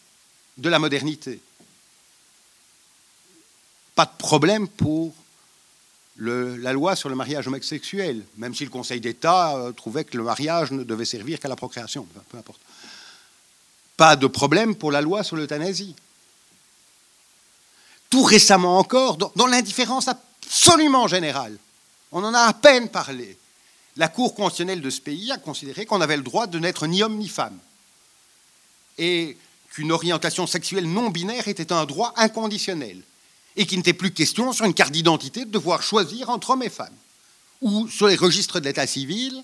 [0.58, 1.40] de la modernité.
[3.96, 5.14] Pas de problème pour
[6.18, 10.24] la loi sur le mariage homosexuel, même si le Conseil d'État euh, trouvait que le
[10.24, 12.62] mariage ne devait servir qu'à la procréation, peu importe.
[13.98, 15.96] Pas de problème pour la loi sur l'euthanasie.
[18.10, 21.58] Tout récemment encore, dans, l'indifférence absolument générale,
[22.12, 23.38] on en a à peine parlé,
[23.98, 27.04] la Cour constitutionnelle de ce pays a considéré qu'on avait le droit de n'être ni
[27.04, 27.58] homme ni femme.
[28.98, 29.38] Et
[29.72, 33.02] qu'une orientation sexuelle non binaire était un droit inconditionnel
[33.56, 36.70] et qu'il n'était plus question sur une carte d'identité de devoir choisir entre hommes et
[36.70, 36.96] femmes,
[37.62, 39.44] ou sur les registres de l'état civil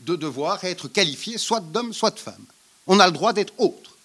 [0.00, 2.44] de devoir être qualifié soit d'homme, soit de femme.
[2.86, 3.96] On a le droit d'être autre.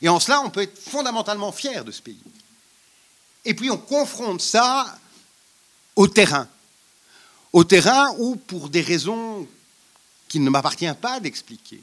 [0.00, 2.22] Et en cela, on peut être fondamentalement fier de ce pays.
[3.44, 4.98] Et puis on confronte ça
[5.96, 6.48] au terrain.
[7.52, 9.46] Au terrain où, pour des raisons
[10.28, 11.82] qu'il ne m'appartient pas d'expliquer,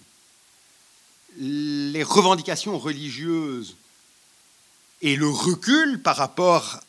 [1.38, 3.76] les revendications religieuses
[5.02, 6.80] et le recul par rapport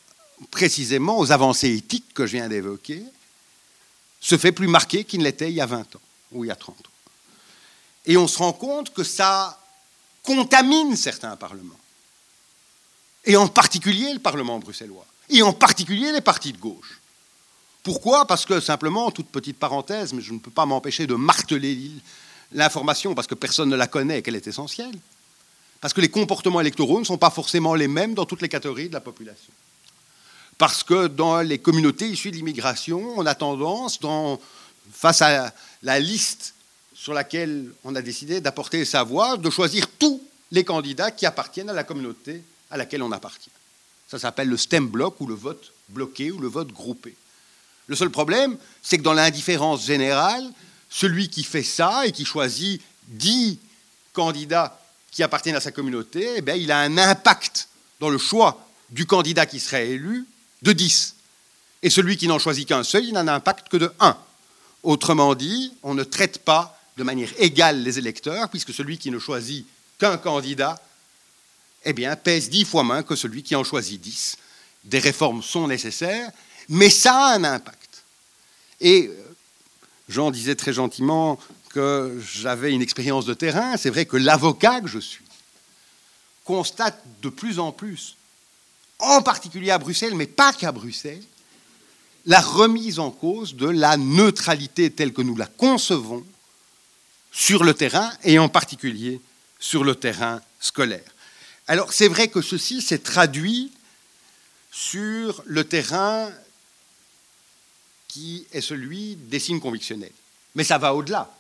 [0.51, 3.03] précisément aux avancées éthiques que je viens d'évoquer
[4.21, 6.01] se fait plus marqué qu'il ne l'était il y a 20 ans
[6.33, 6.91] ou il y a 30 ans.
[8.07, 9.61] Et on se rend compte que ça
[10.23, 11.79] contamine certains parlements,
[13.25, 17.01] et en particulier le Parlement bruxellois, et en particulier les partis de gauche.
[17.85, 18.27] Pourquoi?
[18.27, 21.93] Parce que simplement, toute petite parenthèse, mais je ne peux pas m'empêcher de marteler
[22.53, 24.95] l'information parce que personne ne la connaît et qu'elle est essentielle.
[25.81, 28.89] Parce que les comportements électoraux ne sont pas forcément les mêmes dans toutes les catégories
[28.89, 29.53] de la population.
[30.59, 33.99] Parce que dans les communautés issues de l'immigration, on a tendance,
[34.93, 36.55] face à la liste
[36.95, 41.71] sur laquelle on a décidé d'apporter sa voix, de choisir tous les candidats qui appartiennent
[41.71, 43.51] à la communauté à laquelle on appartient.
[44.09, 47.15] Ça s'appelle le stem block ou le vote bloqué ou le vote groupé.
[47.87, 50.45] Le seul problème, c'est que dans l'indifférence générale,
[50.89, 53.59] celui qui fait ça et qui choisit dix
[54.13, 54.81] candidats
[55.11, 57.69] qui appartiennent à sa communauté, eh bien, il a un impact
[58.01, 60.27] dans le choix du candidat qui serait élu
[60.63, 61.15] de 10.
[61.83, 64.17] Et celui qui n'en choisit qu'un seul, il n'a un impact que de 1.
[64.83, 69.19] Autrement dit, on ne traite pas de manière égale les électeurs, puisque celui qui ne
[69.19, 69.67] choisit
[69.99, 70.81] qu'un candidat
[71.85, 74.37] eh bien, pèse dix fois moins que celui qui en choisit 10.
[74.85, 76.31] Des réformes sont nécessaires,
[76.69, 78.03] mais ça a un impact.
[78.81, 79.26] Et euh,
[80.09, 81.39] Jean disait très gentiment
[81.71, 85.25] que j'avais une expérience de terrain, c'est vrai que l'avocat que je suis
[86.45, 88.17] constate de plus en plus,
[89.01, 91.25] en particulier à Bruxelles, mais pas qu'à Bruxelles,
[92.25, 96.25] la remise en cause de la neutralité telle que nous la concevons
[97.33, 99.21] sur le terrain et en particulier
[99.59, 101.15] sur le terrain scolaire.
[101.67, 103.73] Alors c'est vrai que ceci s'est traduit
[104.71, 106.31] sur le terrain
[108.17, 110.13] qui est celui des signes convictionnels.
[110.55, 111.31] Mais ça va au-delà.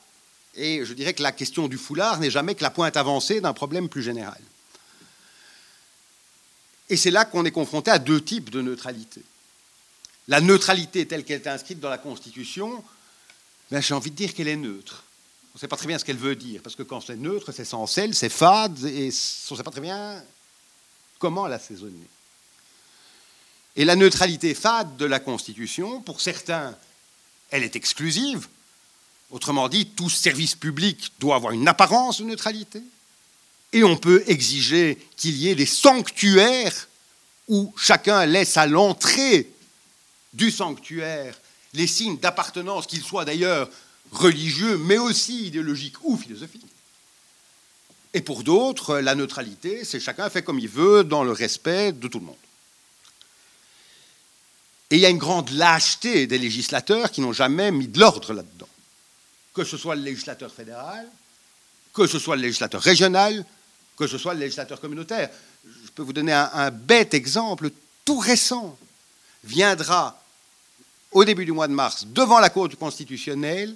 [0.54, 3.54] Et je dirais que la question du foulard n'est jamais que la pointe avancée d'un
[3.54, 4.38] problème plus général.
[6.90, 9.22] Et c'est là qu'on est confronté à deux types de neutralité.
[10.28, 12.84] La neutralité telle qu'elle est inscrite dans la Constitution,
[13.70, 15.02] ben, j'ai envie de dire qu'elle est neutre.
[15.54, 17.52] On ne sait pas très bien ce qu'elle veut dire, parce que quand c'est neutre,
[17.52, 20.22] c'est sans sel, c'est fade, et on ne sait pas très bien
[21.18, 22.06] comment l'assaisonner.
[23.76, 26.74] Et la neutralité fade de la Constitution, pour certains,
[27.50, 28.48] elle est exclusive.
[29.30, 32.82] Autrement dit, tout service public doit avoir une apparence de neutralité.
[33.72, 36.88] Et on peut exiger qu'il y ait des sanctuaires
[37.48, 39.50] où chacun laisse à l'entrée
[40.32, 41.38] du sanctuaire
[41.74, 43.68] les signes d'appartenance, qu'ils soient d'ailleurs
[44.10, 46.64] religieux, mais aussi idéologiques ou philosophiques.
[48.14, 52.08] Et pour d'autres, la neutralité, c'est chacun fait comme il veut dans le respect de
[52.08, 52.36] tout le monde.
[54.90, 58.32] Et il y a une grande lâcheté des législateurs qui n'ont jamais mis de l'ordre
[58.32, 58.68] là-dedans.
[59.52, 61.08] Que ce soit le législateur fédéral,
[61.92, 63.44] que ce soit le législateur régional,
[63.96, 65.30] que ce soit le législateur communautaire.
[65.64, 67.70] Je peux vous donner un, bête exemple
[68.04, 68.78] tout récent.
[69.42, 70.22] Viendra
[71.12, 73.74] au début du mois de mars devant la Cour constitutionnelle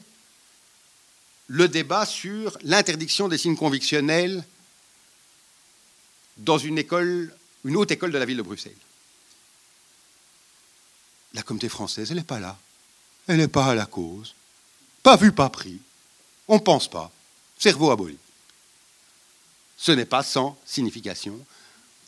[1.49, 4.45] le débat sur l'interdiction des signes convictionnels
[6.37, 7.35] dans une école,
[7.65, 8.73] une haute école de la ville de Bruxelles.
[11.35, 12.57] La communauté française, elle n'est pas là.
[13.27, 14.35] Elle n'est pas à la cause.
[15.03, 15.81] Pas vu, pas pris.
[16.49, 17.11] On ne pense pas.
[17.59, 18.19] Cerveau aboli.
[19.77, 21.39] Ce n'est pas sans signification.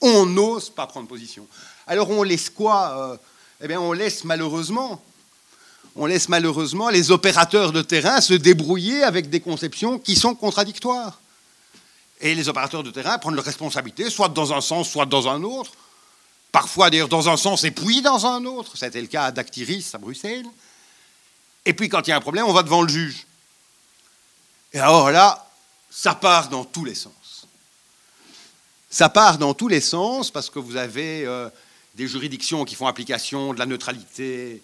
[0.00, 1.46] On n'ose pas prendre position.
[1.86, 3.16] Alors on laisse quoi euh,
[3.60, 5.02] Eh bien, on laisse malheureusement
[5.94, 11.20] on laisse malheureusement les opérateurs de terrain se débrouiller avec des conceptions qui sont contradictoires.
[12.20, 15.42] Et les opérateurs de terrain prennent leurs responsabilités, soit dans un sens, soit dans un
[15.42, 15.72] autre.
[16.52, 18.76] Parfois, d'ailleurs, dans un sens et puis dans un autre.
[18.76, 20.46] C'était le cas d'Actiris à Bruxelles.
[21.64, 23.26] Et puis, quand il y a un problème, on va devant le juge.
[24.74, 25.48] Et alors là,
[25.90, 27.46] ça part dans tous les sens.
[28.90, 31.48] Ça part dans tous les sens parce que vous avez euh,
[31.94, 34.62] des juridictions qui font application de la neutralité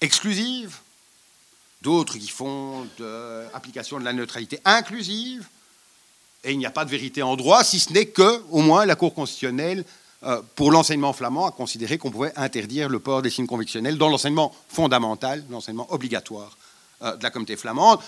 [0.00, 0.78] exclusive,
[1.82, 5.46] d'autres qui font de application de la neutralité inclusive,
[6.44, 8.86] et il n'y a pas de vérité en droit, si ce n'est que, au moins,
[8.86, 9.84] la Cour constitutionnelle,
[10.22, 14.08] euh, pour l'enseignement flamand, a considéré qu'on pouvait interdire le port des signes convictionnels dans
[14.08, 16.56] l'enseignement fondamental, l'enseignement obligatoire
[17.02, 18.00] euh, de la communauté flamande,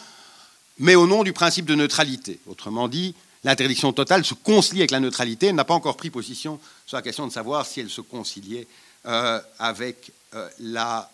[0.78, 2.38] mais au nom du principe de neutralité.
[2.46, 3.14] Autrement dit,
[3.44, 5.52] l'interdiction totale se concilie avec la neutralité.
[5.52, 8.66] N'a pas encore pris position sur la question de savoir si elle se conciliait
[9.06, 10.12] euh, avec
[10.58, 11.10] la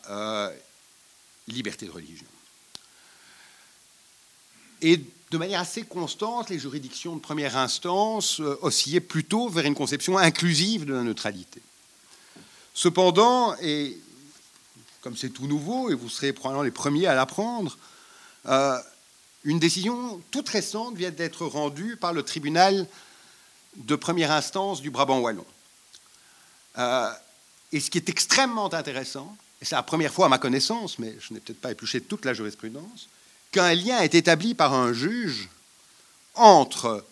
[1.49, 2.27] liberté de religion.
[4.81, 5.01] Et
[5.31, 10.17] de manière assez constante, les juridictions de première instance euh, oscillaient plutôt vers une conception
[10.17, 11.61] inclusive de la neutralité.
[12.73, 13.99] Cependant, et
[15.03, 17.77] comme c'est tout nouveau, et vous serez probablement les premiers à l'apprendre,
[18.47, 18.79] euh,
[19.45, 22.87] une décision toute récente vient d'être rendue par le tribunal
[23.77, 25.45] de première instance du Brabant wallon.
[26.79, 27.11] Euh,
[27.73, 31.17] et ce qui est extrêmement intéressant, et c'est la première fois à ma connaissance, mais
[31.21, 33.09] je n'ai peut-être pas épluché toute la jurisprudence,
[33.53, 35.49] qu'un lien est établi par un juge
[36.35, 37.05] entre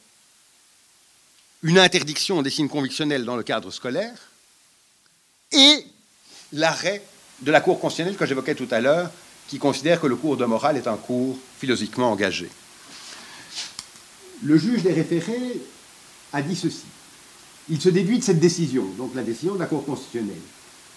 [1.63, 4.17] une interdiction des signes convictionnels dans le cadre scolaire
[5.53, 5.87] et
[6.53, 7.03] l'arrêt
[7.41, 9.11] de la Cour constitutionnelle que j'évoquais tout à l'heure,
[9.49, 12.49] qui considère que le cours de morale est un cours philosophiquement engagé.
[14.43, 15.61] Le juge des référés
[16.33, 16.85] a dit ceci.
[17.69, 20.37] Il se déduit de cette décision, donc la décision de la Cour constitutionnelle,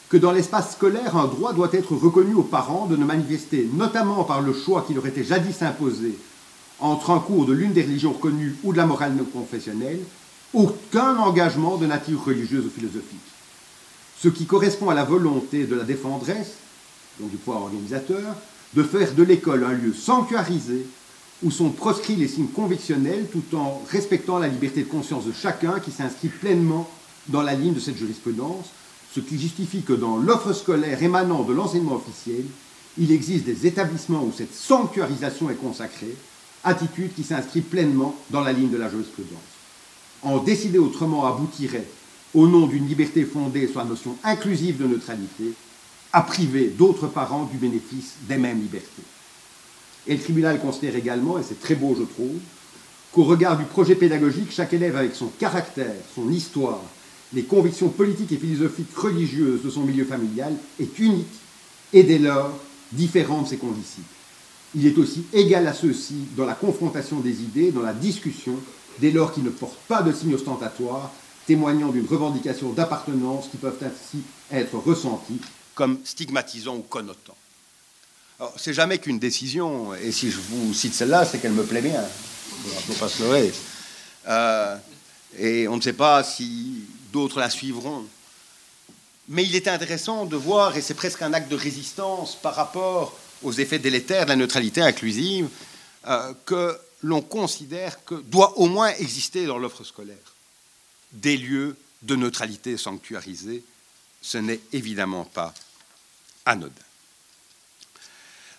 [0.09, 4.23] que dans l'espace scolaire, un droit doit être reconnu aux parents de ne manifester, notamment
[4.23, 6.17] par le choix qui leur était jadis imposé
[6.79, 9.99] entre un cours de l'une des religions reconnues ou de la morale non confessionnelle,
[10.53, 13.19] aucun engagement de nature religieuse ou philosophique.
[14.17, 16.53] Ce qui correspond à la volonté de la défendresse,
[17.19, 18.35] donc du pouvoir organisateur,
[18.73, 20.85] de faire de l'école un lieu sanctuarisé
[21.43, 25.79] où sont proscrits les signes convictionnels tout en respectant la liberté de conscience de chacun
[25.79, 26.89] qui s'inscrit pleinement
[27.27, 28.71] dans la ligne de cette jurisprudence,
[29.13, 32.45] ce qui justifie que dans l'offre scolaire émanant de l'enseignement officiel,
[32.97, 36.15] il existe des établissements où cette sanctuarisation est consacrée,
[36.63, 39.39] attitude qui s'inscrit pleinement dans la ligne de la jurisprudence.
[40.21, 41.87] En décider autrement aboutirait,
[42.33, 45.53] au nom d'une liberté fondée sur la notion inclusive de neutralité,
[46.13, 49.03] à priver d'autres parents du bénéfice des mêmes libertés.
[50.07, 52.37] Et le tribunal considère également, et c'est très beau je trouve,
[53.11, 56.81] qu'au regard du projet pédagogique, chaque élève avec son caractère, son histoire,
[57.33, 61.27] les convictions politiques et philosophiques religieuses de son milieu familial est unique
[61.93, 62.51] et dès lors
[62.91, 64.07] différent de ses condisciples.
[64.75, 68.55] Il est aussi égal à ceux-ci dans la confrontation des idées, dans la discussion,
[68.99, 71.11] dès lors qu'il ne porte pas de signes ostentatoires,
[71.47, 74.21] témoignant d'une revendication d'appartenance qui peuvent ainsi
[74.51, 75.41] être ressenties
[75.79, 77.37] comme stigmatisant ou connotant.
[78.37, 81.81] Alors, c'est jamais qu'une décision, et si je vous cite celle-là, c'est qu'elle me plaît
[81.81, 82.03] bien.
[82.65, 83.53] Il ne faut pas se leurrer.
[84.27, 84.75] Euh,
[85.37, 88.05] et on ne sait pas si d'autres la suivront.
[89.27, 93.17] Mais il est intéressant de voir, et c'est presque un acte de résistance par rapport
[93.43, 95.49] aux effets délétères de la neutralité inclusive,
[96.07, 100.17] euh, que l'on considère que doit au moins exister dans l'offre scolaire
[101.11, 103.63] des lieux de neutralité sanctuarisée,
[104.21, 105.53] ce n'est évidemment pas
[106.45, 106.73] anodin.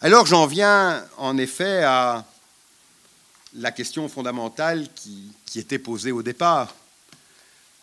[0.01, 2.24] Alors j'en viens en effet à
[3.55, 6.74] la question fondamentale qui, était posée au départ.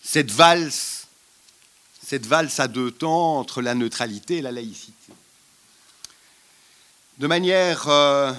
[0.09, 1.07] Cette valse,
[2.01, 5.11] cette valse à deux temps entre la neutralité et la laïcité.
[7.17, 8.31] De manière euh,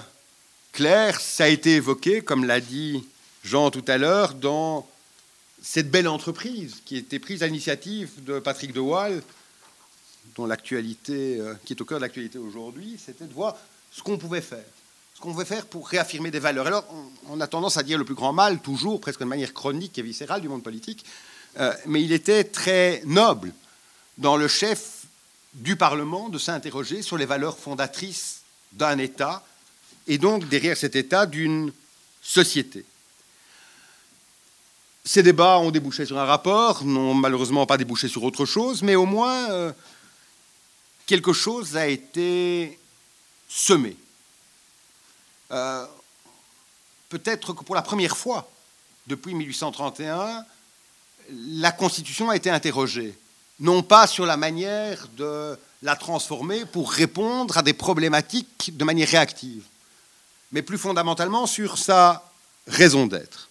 [0.71, 3.07] claire, ça a été évoqué, comme l'a dit
[3.43, 4.89] Jean tout à l'heure, dans
[5.61, 9.21] cette belle entreprise qui été prise à l'initiative de Patrick de Waal,
[10.35, 13.55] dont l'actualité, euh, qui est au cœur de l'actualité aujourd'hui, c'était de voir
[13.91, 14.65] ce qu'on pouvait faire.
[15.13, 16.65] Ce qu'on pouvait faire pour réaffirmer des valeurs.
[16.65, 16.85] Alors,
[17.27, 20.01] on, a tendance à dire le plus grand mal, toujours, presque de manière chronique et
[20.01, 21.05] viscérale du monde politique,
[21.59, 23.53] euh, mais il était très noble
[24.17, 25.03] dans le chef
[25.53, 28.41] du Parlement de s'interroger sur les valeurs fondatrices
[28.71, 29.43] d'un État
[30.07, 31.73] et donc derrière cet État d'une
[32.21, 32.85] société.
[35.03, 38.95] Ces débats ont débouché sur un rapport, n'ont malheureusement pas débouché sur autre chose, mais
[38.95, 39.71] au moins euh,
[41.07, 42.77] quelque chose a été
[43.47, 43.97] semé.
[45.51, 45.85] Euh,
[47.09, 48.49] peut-être que pour la première fois
[49.07, 50.45] depuis 1831,
[51.31, 53.17] la Constitution a été interrogée,
[53.59, 59.09] non pas sur la manière de la transformer pour répondre à des problématiques de manière
[59.09, 59.63] réactive,
[60.51, 62.29] mais plus fondamentalement sur sa
[62.67, 63.49] raison d'être.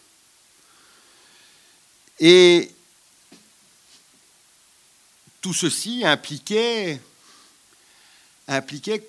[2.21, 2.73] Et
[5.41, 7.01] tout ceci impliquait,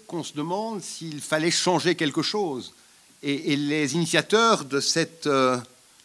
[0.08, 2.74] qu'on se demande s'il fallait changer quelque chose.
[3.24, 5.58] Et, les initiateurs de cette, euh,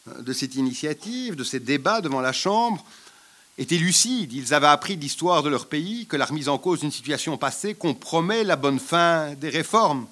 [0.06, 2.84] de cette initiative, de ces débats devant la Chambre,
[3.58, 4.32] étaient lucides.
[4.32, 7.38] Ils avaient appris de l'histoire de leur pays que la remise en cause d'une situation
[7.38, 10.06] passée compromet la bonne fin des réformes.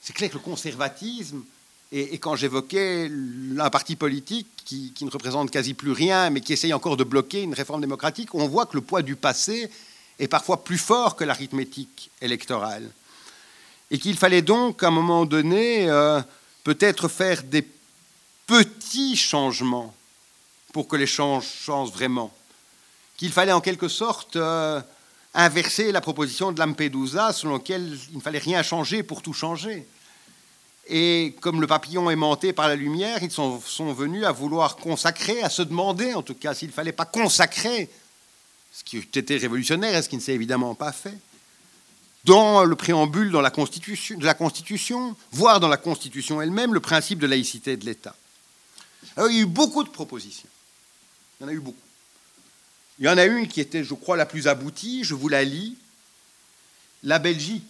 [0.00, 1.42] C'est clair que le conservatisme
[1.92, 3.10] et, quand j'évoquais
[3.58, 7.42] un parti politique qui, ne représente quasi plus rien, mais qui essaye encore de bloquer
[7.42, 9.68] une réforme démocratique, on voit que le poids du passé
[10.20, 12.88] est parfois plus fort que l'arithmétique électorale.
[13.90, 16.20] Et qu'il fallait donc, à un moment donné, euh,
[16.62, 17.66] peut-être faire des
[18.50, 19.94] petits changements
[20.72, 22.34] pour que les changes changent vraiment.
[23.16, 24.80] Qu'il fallait en quelque sorte euh,
[25.34, 29.86] inverser la proposition de Lampedusa selon laquelle il ne fallait rien changer pour tout changer.
[30.88, 33.60] Et comme le papillon aimanté par la lumière, ils sont,
[33.92, 37.88] venus à vouloir consacrer, à se demander en tout cas s'il ne fallait pas consacrer
[38.72, 41.16] ce qui était révolutionnaire et ce qui ne s'est évidemment pas fait,
[42.24, 47.76] dans le préambule de la Constitution, voire dans la Constitution elle-même, le principe de laïcité
[47.76, 48.16] de l'État.
[49.16, 50.48] Il y a eu beaucoup de propositions.
[51.38, 51.78] Il y en a eu beaucoup.
[52.98, 55.42] Il y en a une qui était, je crois, la plus aboutie, je vous la
[55.42, 55.76] lis.
[57.02, 57.64] La Belgique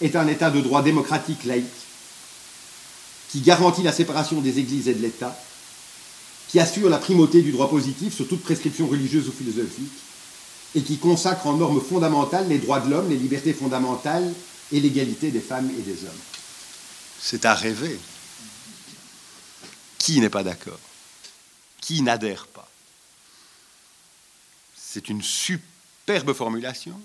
[0.00, 1.66] est un État de droit démocratique laïque
[3.30, 5.38] qui garantit la séparation des églises et de l'État,
[6.48, 9.92] qui assure la primauté du droit positif sur toute prescription religieuse ou philosophique,
[10.74, 14.32] et qui consacre en normes fondamentales les droits de l'homme, les libertés fondamentales
[14.72, 16.10] et l'égalité des femmes et des hommes.
[17.20, 17.98] C'est à rêver.
[20.00, 20.80] Qui n'est pas d'accord?
[21.82, 22.66] Qui n'adhère pas?
[24.74, 26.98] C'est une superbe formulation.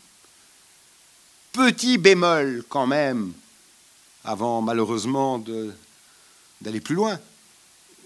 [1.51, 3.33] Petit bémol quand même,
[4.23, 5.43] avant malheureusement
[6.61, 7.19] d'aller plus loin.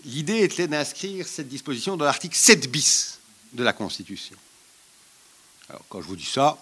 [0.05, 3.19] L'idée était d'inscrire cette disposition dans l'article 7 bis
[3.53, 4.37] de la Constitution.
[5.69, 6.57] Alors, quand je vous dis ça,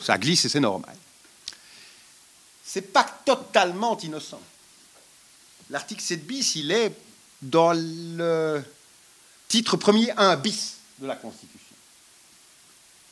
[0.00, 0.96] ça glisse et c'est normal.
[2.64, 4.40] C'est pas totalement innocent.
[5.70, 6.92] L'article 7 bis, il est
[7.42, 8.62] dans le
[9.48, 11.76] titre premier 1 bis de la Constitution,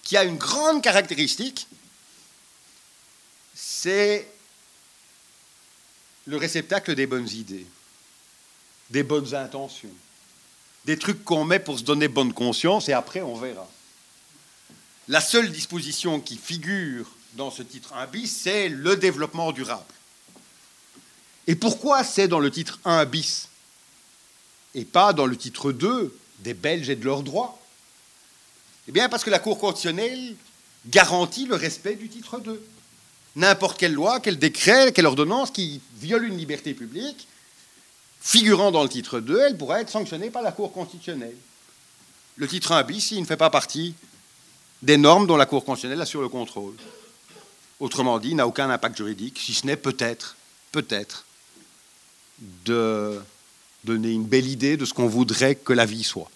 [0.02, 1.68] qui a une grande caractéristique,
[3.54, 4.28] c'est
[6.26, 7.66] le réceptacle des bonnes idées,
[8.90, 9.94] des bonnes intentions,
[10.84, 13.70] des trucs qu'on met pour se donner bonne conscience et après on verra.
[15.08, 19.84] La seule disposition qui figure dans ce titre 1 bis, c'est le développement durable.
[21.46, 23.48] Et pourquoi c'est dans le titre 1 bis
[24.74, 27.58] et pas dans le titre 2 des Belges et de leurs droits?
[28.88, 30.36] Eh bien parce que la Cour constitutionnelle
[30.86, 32.62] garantit le respect du titre 2
[33.36, 37.28] n'importe quelle loi, quel décret, quelle ordonnance qui viole une liberté publique,
[38.20, 41.36] figurant dans le titre 2, elle pourrait être sanctionnée par la Cour constitutionnelle.
[42.36, 43.94] Le titre 1 bis, il ne fait pas partie
[44.82, 46.74] des normes dont la Cour constitutionnelle assure le contrôle.
[47.78, 50.36] Autrement dit, il n'a aucun impact juridique, si ce n'est peut-être,
[50.72, 51.26] peut-être,
[52.64, 53.20] de
[53.84, 56.30] donner une belle idée de ce qu'on voudrait que la vie soit.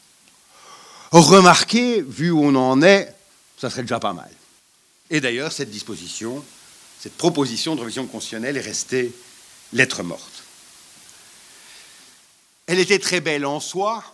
[1.10, 3.14] Remarquez, vu où on en est,
[3.58, 4.30] ça serait déjà pas mal.
[5.10, 6.44] Et d'ailleurs, cette disposition
[7.00, 9.14] cette proposition de révision constitutionnelle est restée
[9.72, 10.44] lettre morte.
[12.66, 14.04] Elle était très belle en soi,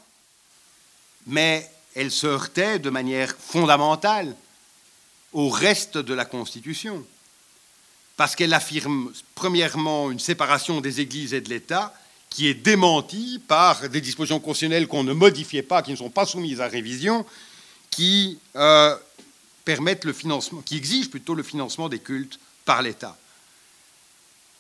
[1.27, 4.37] mais elle se heurtait de manière fondamentale
[5.33, 7.05] au reste de la Constitution,
[8.17, 11.95] parce qu'elle affirme premièrement une séparation des églises et de l'État
[12.31, 16.27] qui est démentie par des dispositions constitutionnelles qu'on ne modifiait pas, qui ne sont pas
[16.27, 17.25] soumises à révision,
[17.91, 18.95] qui euh,
[19.65, 23.17] permettent le financement, qui exigent plutôt le financement des cultes par l'État.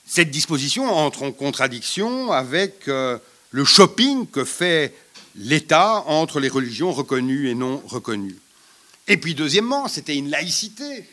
[0.06, 3.18] Cette disposition entre en contradiction avec euh,
[3.50, 4.94] le shopping que fait
[5.34, 8.38] l'État entre les religions reconnues et non reconnues.
[9.08, 11.04] Et puis deuxièmement, c'était une laïcité.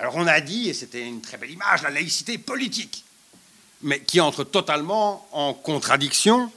[0.00, 3.04] Alors on a dit, et c'était une très belle image, la laïcité politique,
[3.82, 6.50] mais qui entre totalement en contradiction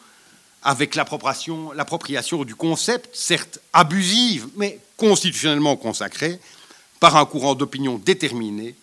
[0.61, 6.39] avec l'appropriation du concept, certes abusive, mais constitutionnellement consacré,
[7.01, 8.75] par un courant d'opinion déterminé,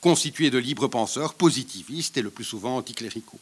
[0.00, 3.38] constitué de libres penseurs positivistes et le plus souvent anticléricaux.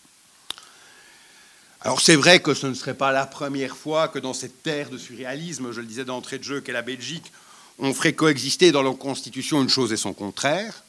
[1.80, 4.90] Alors c'est vrai que ce ne serait pas la première fois que dans cette terre
[4.90, 7.32] de surréalisme, je le disais d'entrée de jeu, qu'est la Belgique,
[7.78, 10.82] on ferait coexister dans la Constitution une chose et son contraire.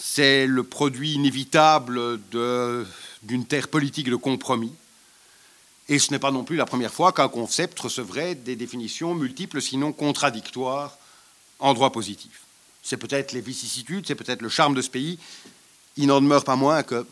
[0.00, 2.18] C'est le produit inévitable
[3.22, 4.72] d'une terre politique de compromis.
[5.88, 9.60] Et ce n'est pas non plus la première fois qu'un concept recevrait des définitions multiples,
[9.60, 10.96] sinon contradictoires,
[11.58, 12.42] en droit positif.
[12.82, 15.18] C'est peut-être les vicissitudes, c'est peut-être le charme de ce pays.
[15.96, 17.06] Il n'en demeure pas moins que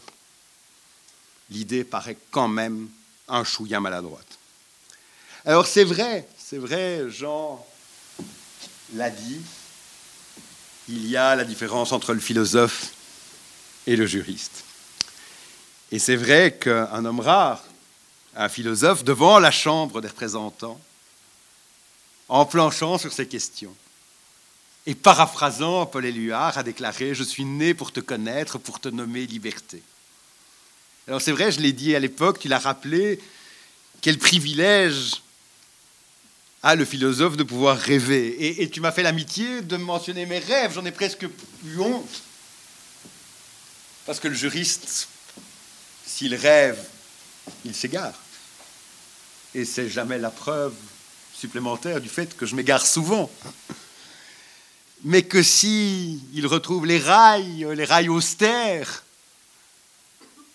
[1.51, 2.89] l'idée paraît quand même
[3.29, 4.39] un chouïa maladroite.
[5.45, 7.65] Alors c'est vrai, c'est vrai, Jean
[8.95, 9.41] l'a dit,
[10.89, 12.93] il y a la différence entre le philosophe
[13.87, 14.65] et le juriste.
[15.93, 17.63] Et c'est vrai qu'un homme rare,
[18.37, 20.81] un philosophe, devant la Chambre des représentants,
[22.29, 23.75] en planchant sur ces questions,
[24.87, 29.27] et paraphrasant Paul Éluard, a déclaré Je suis né pour te connaître, pour te nommer
[29.27, 29.83] liberté.
[31.07, 33.21] Alors c'est vrai, je l'ai dit à l'époque, tu l'as rappelé,
[34.01, 35.23] quel privilège
[36.63, 38.61] a le philosophe de pouvoir rêver.
[38.63, 41.27] Et, tu m'as fait l'amitié de mentionner mes rêves, j'en ai presque
[41.65, 42.23] eu honte.
[44.07, 45.09] Parce que le juriste,
[46.05, 46.79] s'il rêve,
[47.65, 48.15] il s'égare.
[49.55, 50.75] Et c'est jamais la preuve
[51.35, 53.31] supplémentaire du fait que je m'égare souvent.
[55.05, 59.03] Mais que si il retrouve les rails, les rails austères,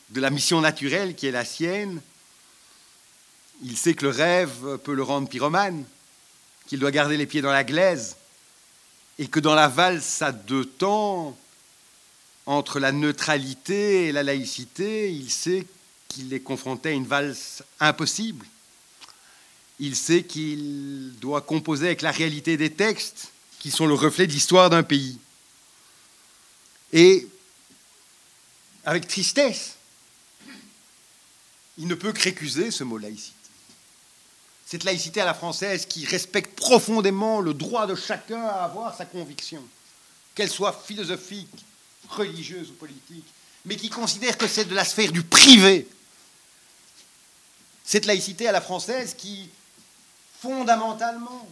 [0.09, 1.99] de la mission naturelle qui est la sienne,
[3.63, 5.83] il sait que le rêve peut le rendre pyromane,
[6.67, 8.15] qu'il doit garder les pieds dans la glaise,
[9.17, 11.37] et que dans la valse à deux temps,
[12.45, 15.65] entre la neutralité et la laïcité, il sait
[16.07, 18.45] qu'il est confronté à une valse impossible.
[19.79, 24.31] Il sait qu'il doit composer avec la réalité des textes, qui sont le reflet de
[24.31, 25.17] l'histoire d'un pays.
[26.93, 27.27] Et
[28.85, 29.75] avec tristesse,
[31.77, 33.33] il ne peut que récuser ce mot laïcité.
[34.65, 39.05] Cette laïcité à la française qui respecte profondément le droit de chacun à avoir sa
[39.05, 39.61] conviction,
[40.33, 41.65] qu'elle soit philosophique,
[42.09, 43.25] religieuse ou politique,
[43.65, 45.87] mais qui considère que c'est de la sphère du privé.
[47.83, 49.49] Cette laïcité à la française qui,
[50.41, 51.47] fondamentalement,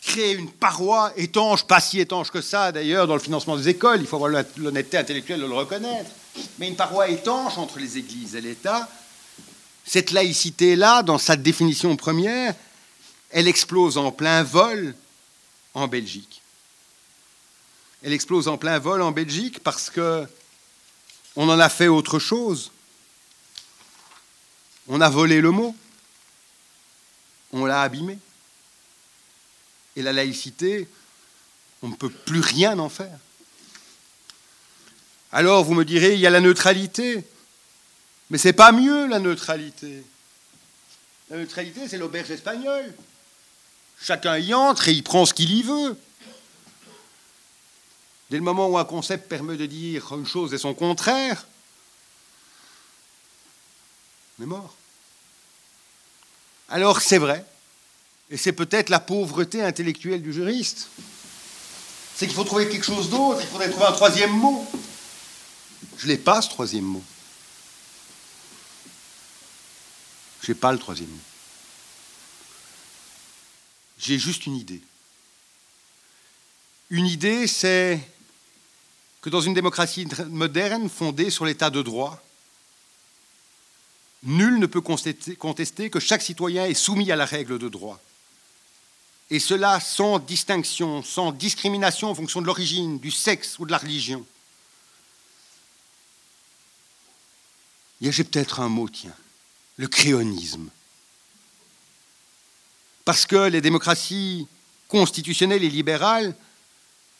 [0.00, 4.00] crée une paroi étanche, pas si étanche que ça d'ailleurs dans le financement des écoles,
[4.00, 6.10] il faut avoir l'honnêteté intellectuelle de le reconnaître,
[6.58, 8.88] mais une paroi étanche entre les églises et l'État,
[9.86, 12.54] cette laïcité-là, dans sa définition première,
[13.30, 14.94] elle explose en plein vol
[15.74, 16.42] en Belgique.
[18.02, 20.26] Elle explose en plein vol en Belgique parce que
[21.36, 22.72] on en a fait autre chose.
[24.88, 25.76] On a volé le mot.
[27.52, 28.18] On l'a abîmé.
[29.94, 30.88] Et la laïcité,
[31.82, 33.18] on ne peut plus rien en faire.
[35.32, 37.24] Alors vous me direz, il y a la neutralité.
[38.30, 40.04] Mais c'est pas mieux la neutralité.
[41.30, 42.92] La neutralité, c'est l'auberge espagnole.
[44.00, 45.98] Chacun y entre et il prend ce qu'il y veut.
[48.30, 51.46] Dès le moment où un concept permet de dire une chose et son contraire,
[54.38, 54.74] on est mort.
[56.68, 57.44] Alors c'est vrai,
[58.28, 60.88] et c'est peut-être la pauvreté intellectuelle du juriste,
[62.16, 64.66] c'est qu'il faut trouver quelque chose d'autre, il faudrait trouver un troisième mot.
[65.98, 67.04] Je l'ai pas, ce troisième mot.
[70.46, 71.18] Je n'ai pas le troisième mot.
[73.98, 74.80] J'ai juste une idée.
[76.88, 78.00] Une idée, c'est
[79.22, 82.22] que dans une démocratie moderne fondée sur l'état de droit,
[84.22, 88.00] nul ne peut contester que chaque citoyen est soumis à la règle de droit.
[89.30, 93.78] Et cela sans distinction, sans discrimination en fonction de l'origine, du sexe ou de la
[93.78, 94.24] religion.
[98.00, 99.16] J'ai peut-être un mot, tiens
[99.76, 100.70] le créonisme.
[103.04, 104.48] parce que les démocraties
[104.88, 106.34] constitutionnelles et libérales,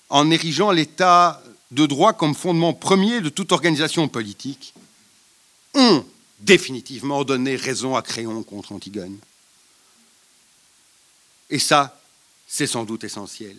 [0.09, 1.41] en érigeant l'État
[1.71, 4.75] de droit comme fondement premier de toute organisation politique,
[5.75, 6.05] ont
[6.41, 9.17] définitivement donné raison à Créon contre Antigone.
[11.51, 12.01] Et ça,
[12.49, 13.57] c'est sans doute essentiel.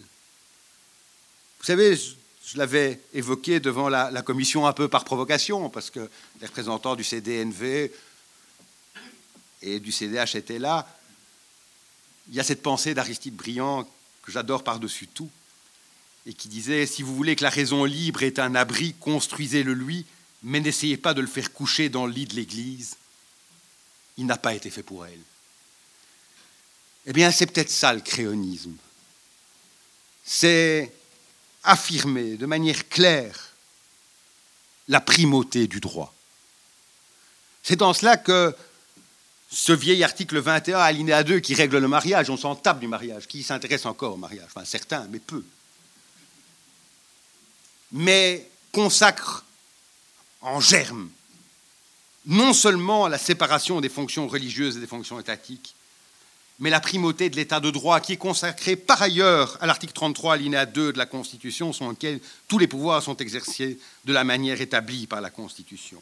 [1.60, 6.10] Vous savez, je l'avais évoqué devant la, commission un peu par provocation, parce que
[6.42, 7.92] les représentants du CDNV
[9.62, 10.88] et du CDH étaient là.
[12.30, 13.88] Il y a cette pensée d'Aristide Briand
[14.24, 15.30] que j'adore par-dessus tout,
[16.26, 20.06] et qui disait, si vous voulez que la raison libre ait un abri, construisez-le lui,
[20.44, 22.98] mais n'essayez pas de le faire coucher dans le lit de l'Église.
[24.18, 25.20] Il n'a pas été fait pour elle.
[27.06, 28.76] Eh bien, c'est peut-être ça le créonisme.
[30.26, 30.92] C'est
[31.64, 33.54] affirmer de manière claire
[34.90, 36.14] la primauté du droit.
[37.64, 38.56] C'est dans cela que
[39.50, 43.28] ce vieil article 21, alinéa 2, qui règle le mariage, on s'en tape du mariage,
[43.28, 45.44] qui s'intéresse encore au mariage, enfin certains, mais peu,
[47.92, 49.46] mais consacre
[50.42, 51.10] en germe
[52.28, 55.74] non seulement la séparation des fonctions religieuses et des fonctions étatiques,
[56.60, 60.34] mais la primauté de l'état de droit qui est consacré par ailleurs à l'article 33,
[60.34, 64.60] alinéa 2 de la Constitution, selon lequel tous les pouvoirs sont exercés de la manière
[64.60, 66.02] établie par la Constitution.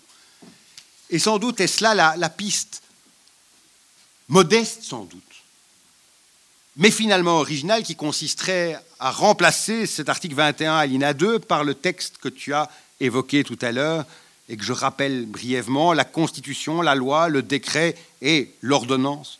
[1.11, 2.81] Et sans doute est cela la, la piste,
[4.27, 5.21] modeste sans doute,
[6.77, 12.17] mais finalement originale, qui consisterait à remplacer cet article 21, alinéa 2, par le texte
[12.17, 12.69] que tu as
[12.99, 14.05] évoqué tout à l'heure,
[14.49, 19.39] et que je rappelle brièvement, la Constitution, la loi, le décret et l'ordonnance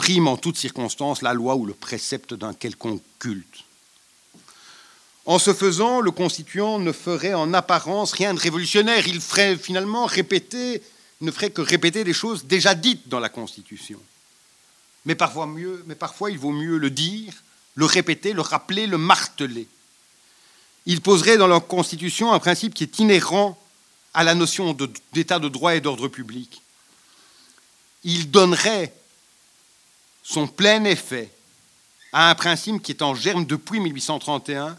[0.00, 3.64] prime en toutes circonstances la loi ou le précepte d'un quelconque culte.
[5.26, 10.06] En ce faisant, le constituant ne ferait en apparence rien de révolutionnaire, il ferait finalement
[10.06, 10.82] répéter,
[11.20, 14.00] ne ferait que répéter des choses déjà dites dans la Constitution.
[15.04, 17.32] Mais parfois, mieux, mais parfois il vaut mieux le dire,
[17.74, 19.68] le répéter, le rappeler, le marteler.
[20.86, 23.58] Il poserait dans la Constitution un principe qui est inhérent
[24.14, 24.76] à la notion
[25.12, 26.62] d'état de droit et d'ordre public.
[28.02, 28.94] Il donnerait
[30.22, 31.30] son plein effet
[32.12, 34.76] à un principe qui est en germe depuis 1831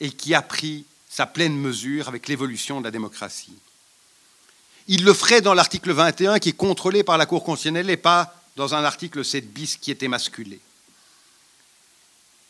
[0.00, 3.54] et qui a pris sa pleine mesure avec l'évolution de la démocratie.
[4.88, 8.34] Il le ferait dans l'article 21 qui est contrôlé par la Cour constitutionnelle et pas
[8.56, 10.60] dans un article 7 bis qui est émasculé.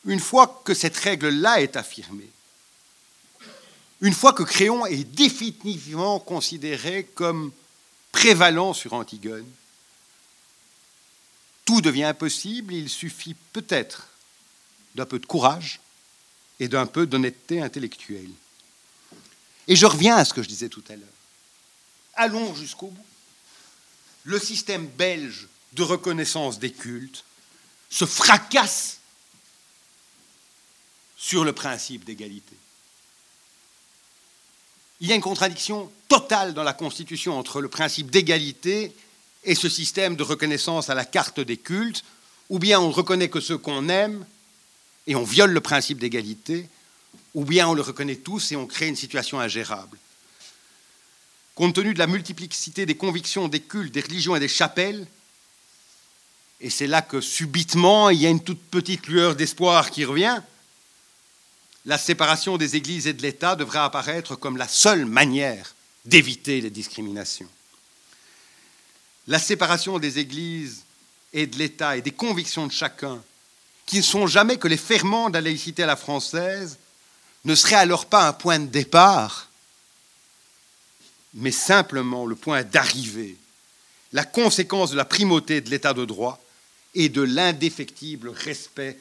[0.05, 2.31] Une fois que cette règle-là est affirmée,
[4.01, 7.53] une fois que Créon est définitivement considéré comme
[8.11, 9.47] prévalant sur Antigone,
[11.65, 14.09] tout devient possible, il suffit peut-être
[14.97, 15.81] d'un peu de courage
[16.59, 18.31] et d'un peu d'honnêteté intellectuelle.
[19.69, 21.09] Et je reviens à ce que je disais tout à l'heure.
[22.15, 23.07] Allons jusqu'au bout.
[24.25, 27.25] Le système belge de reconnaissance des cultes
[27.91, 28.99] se fracasse
[31.17, 32.57] sur le principe d'égalité.
[35.01, 38.95] Il y a une contradiction totale dans la Constitution entre le principe d'égalité
[39.45, 42.05] et ce système de reconnaissance à la carte des cultes,
[42.49, 44.25] ou bien on reconnaît que ceux qu'on aime
[45.07, 46.69] et on viole le principe d'égalité,
[47.35, 49.99] ou bien on le reconnaît tous et on crée une situation ingérable.
[51.55, 55.07] Compte tenu de la multiplicité des convictions, des cultes, des religions et des chapelles,
[56.61, 60.41] et c'est là que subitement il y a une toute petite lueur d'espoir qui revient,
[61.85, 65.75] la séparation des églises et de l'État devrait apparaître comme la seule manière
[66.05, 67.49] d'éviter les discriminations.
[69.27, 70.85] La séparation des églises
[71.33, 73.21] et de l'État et des convictions de chacun,
[73.87, 76.79] qui ne sont jamais que les ferments de la laïcité à la française,
[77.45, 79.49] ne serait alors pas un point de départ,
[81.35, 83.37] mais simplement le point d'arrivée,
[84.13, 86.43] la conséquence de la primauté de l'État de droit
[86.95, 88.99] et de l'indéfectible respect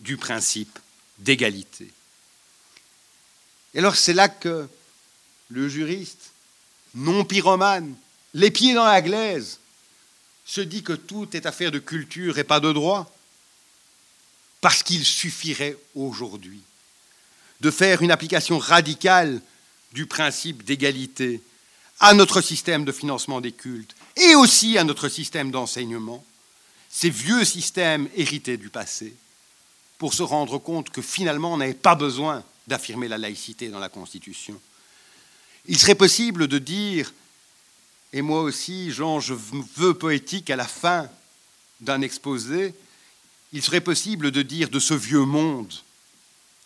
[0.00, 0.78] du principe
[1.18, 1.88] d'égalité.
[3.74, 4.68] Et alors c'est là que
[5.48, 6.32] le juriste,
[6.94, 7.94] non pyromane,
[8.34, 9.58] les pieds dans la glaise,
[10.44, 13.14] se dit que tout est affaire de culture et pas de droit,
[14.60, 16.60] parce qu'il suffirait aujourd'hui
[17.60, 19.40] de faire une application radicale
[19.92, 21.42] du principe d'égalité
[22.00, 26.24] à notre système de financement des cultes et aussi à notre système d'enseignement,
[26.90, 29.14] ces vieux systèmes hérités du passé,
[29.98, 33.88] pour se rendre compte que finalement on n'avait pas besoin d'affirmer la laïcité dans la
[33.88, 34.60] Constitution.
[35.66, 37.12] Il serait possible de dire
[38.12, 39.34] et moi aussi, Jean, je
[39.76, 41.08] veux poétique à la fin
[41.80, 42.74] d'un exposé,
[43.52, 45.72] il serait possible de dire de ce vieux monde,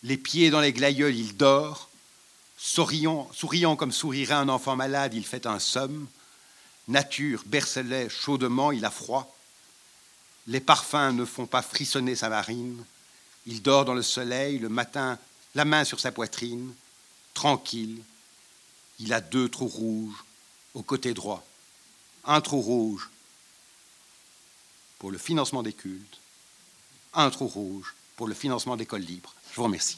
[0.03, 1.89] les pieds dans les glaïeuls, il dort,
[2.63, 6.07] souriant, souriant comme sourirait un enfant malade, il fait un somme,
[6.87, 9.35] nature bercelet chaudement, il a froid.
[10.47, 12.83] Les parfums ne font pas frissonner sa narine.
[13.45, 15.19] Il dort dans le soleil le matin,
[15.55, 16.73] la main sur sa poitrine,
[17.33, 18.01] tranquille.
[18.99, 20.23] Il a deux trous rouges
[20.73, 21.43] au côté droit.
[22.23, 23.09] Un trou rouge
[24.99, 26.19] pour le financement des cultes,
[27.13, 29.33] un trou rouge pour le financement d'écoles libres.
[29.51, 29.97] Je vous remercie.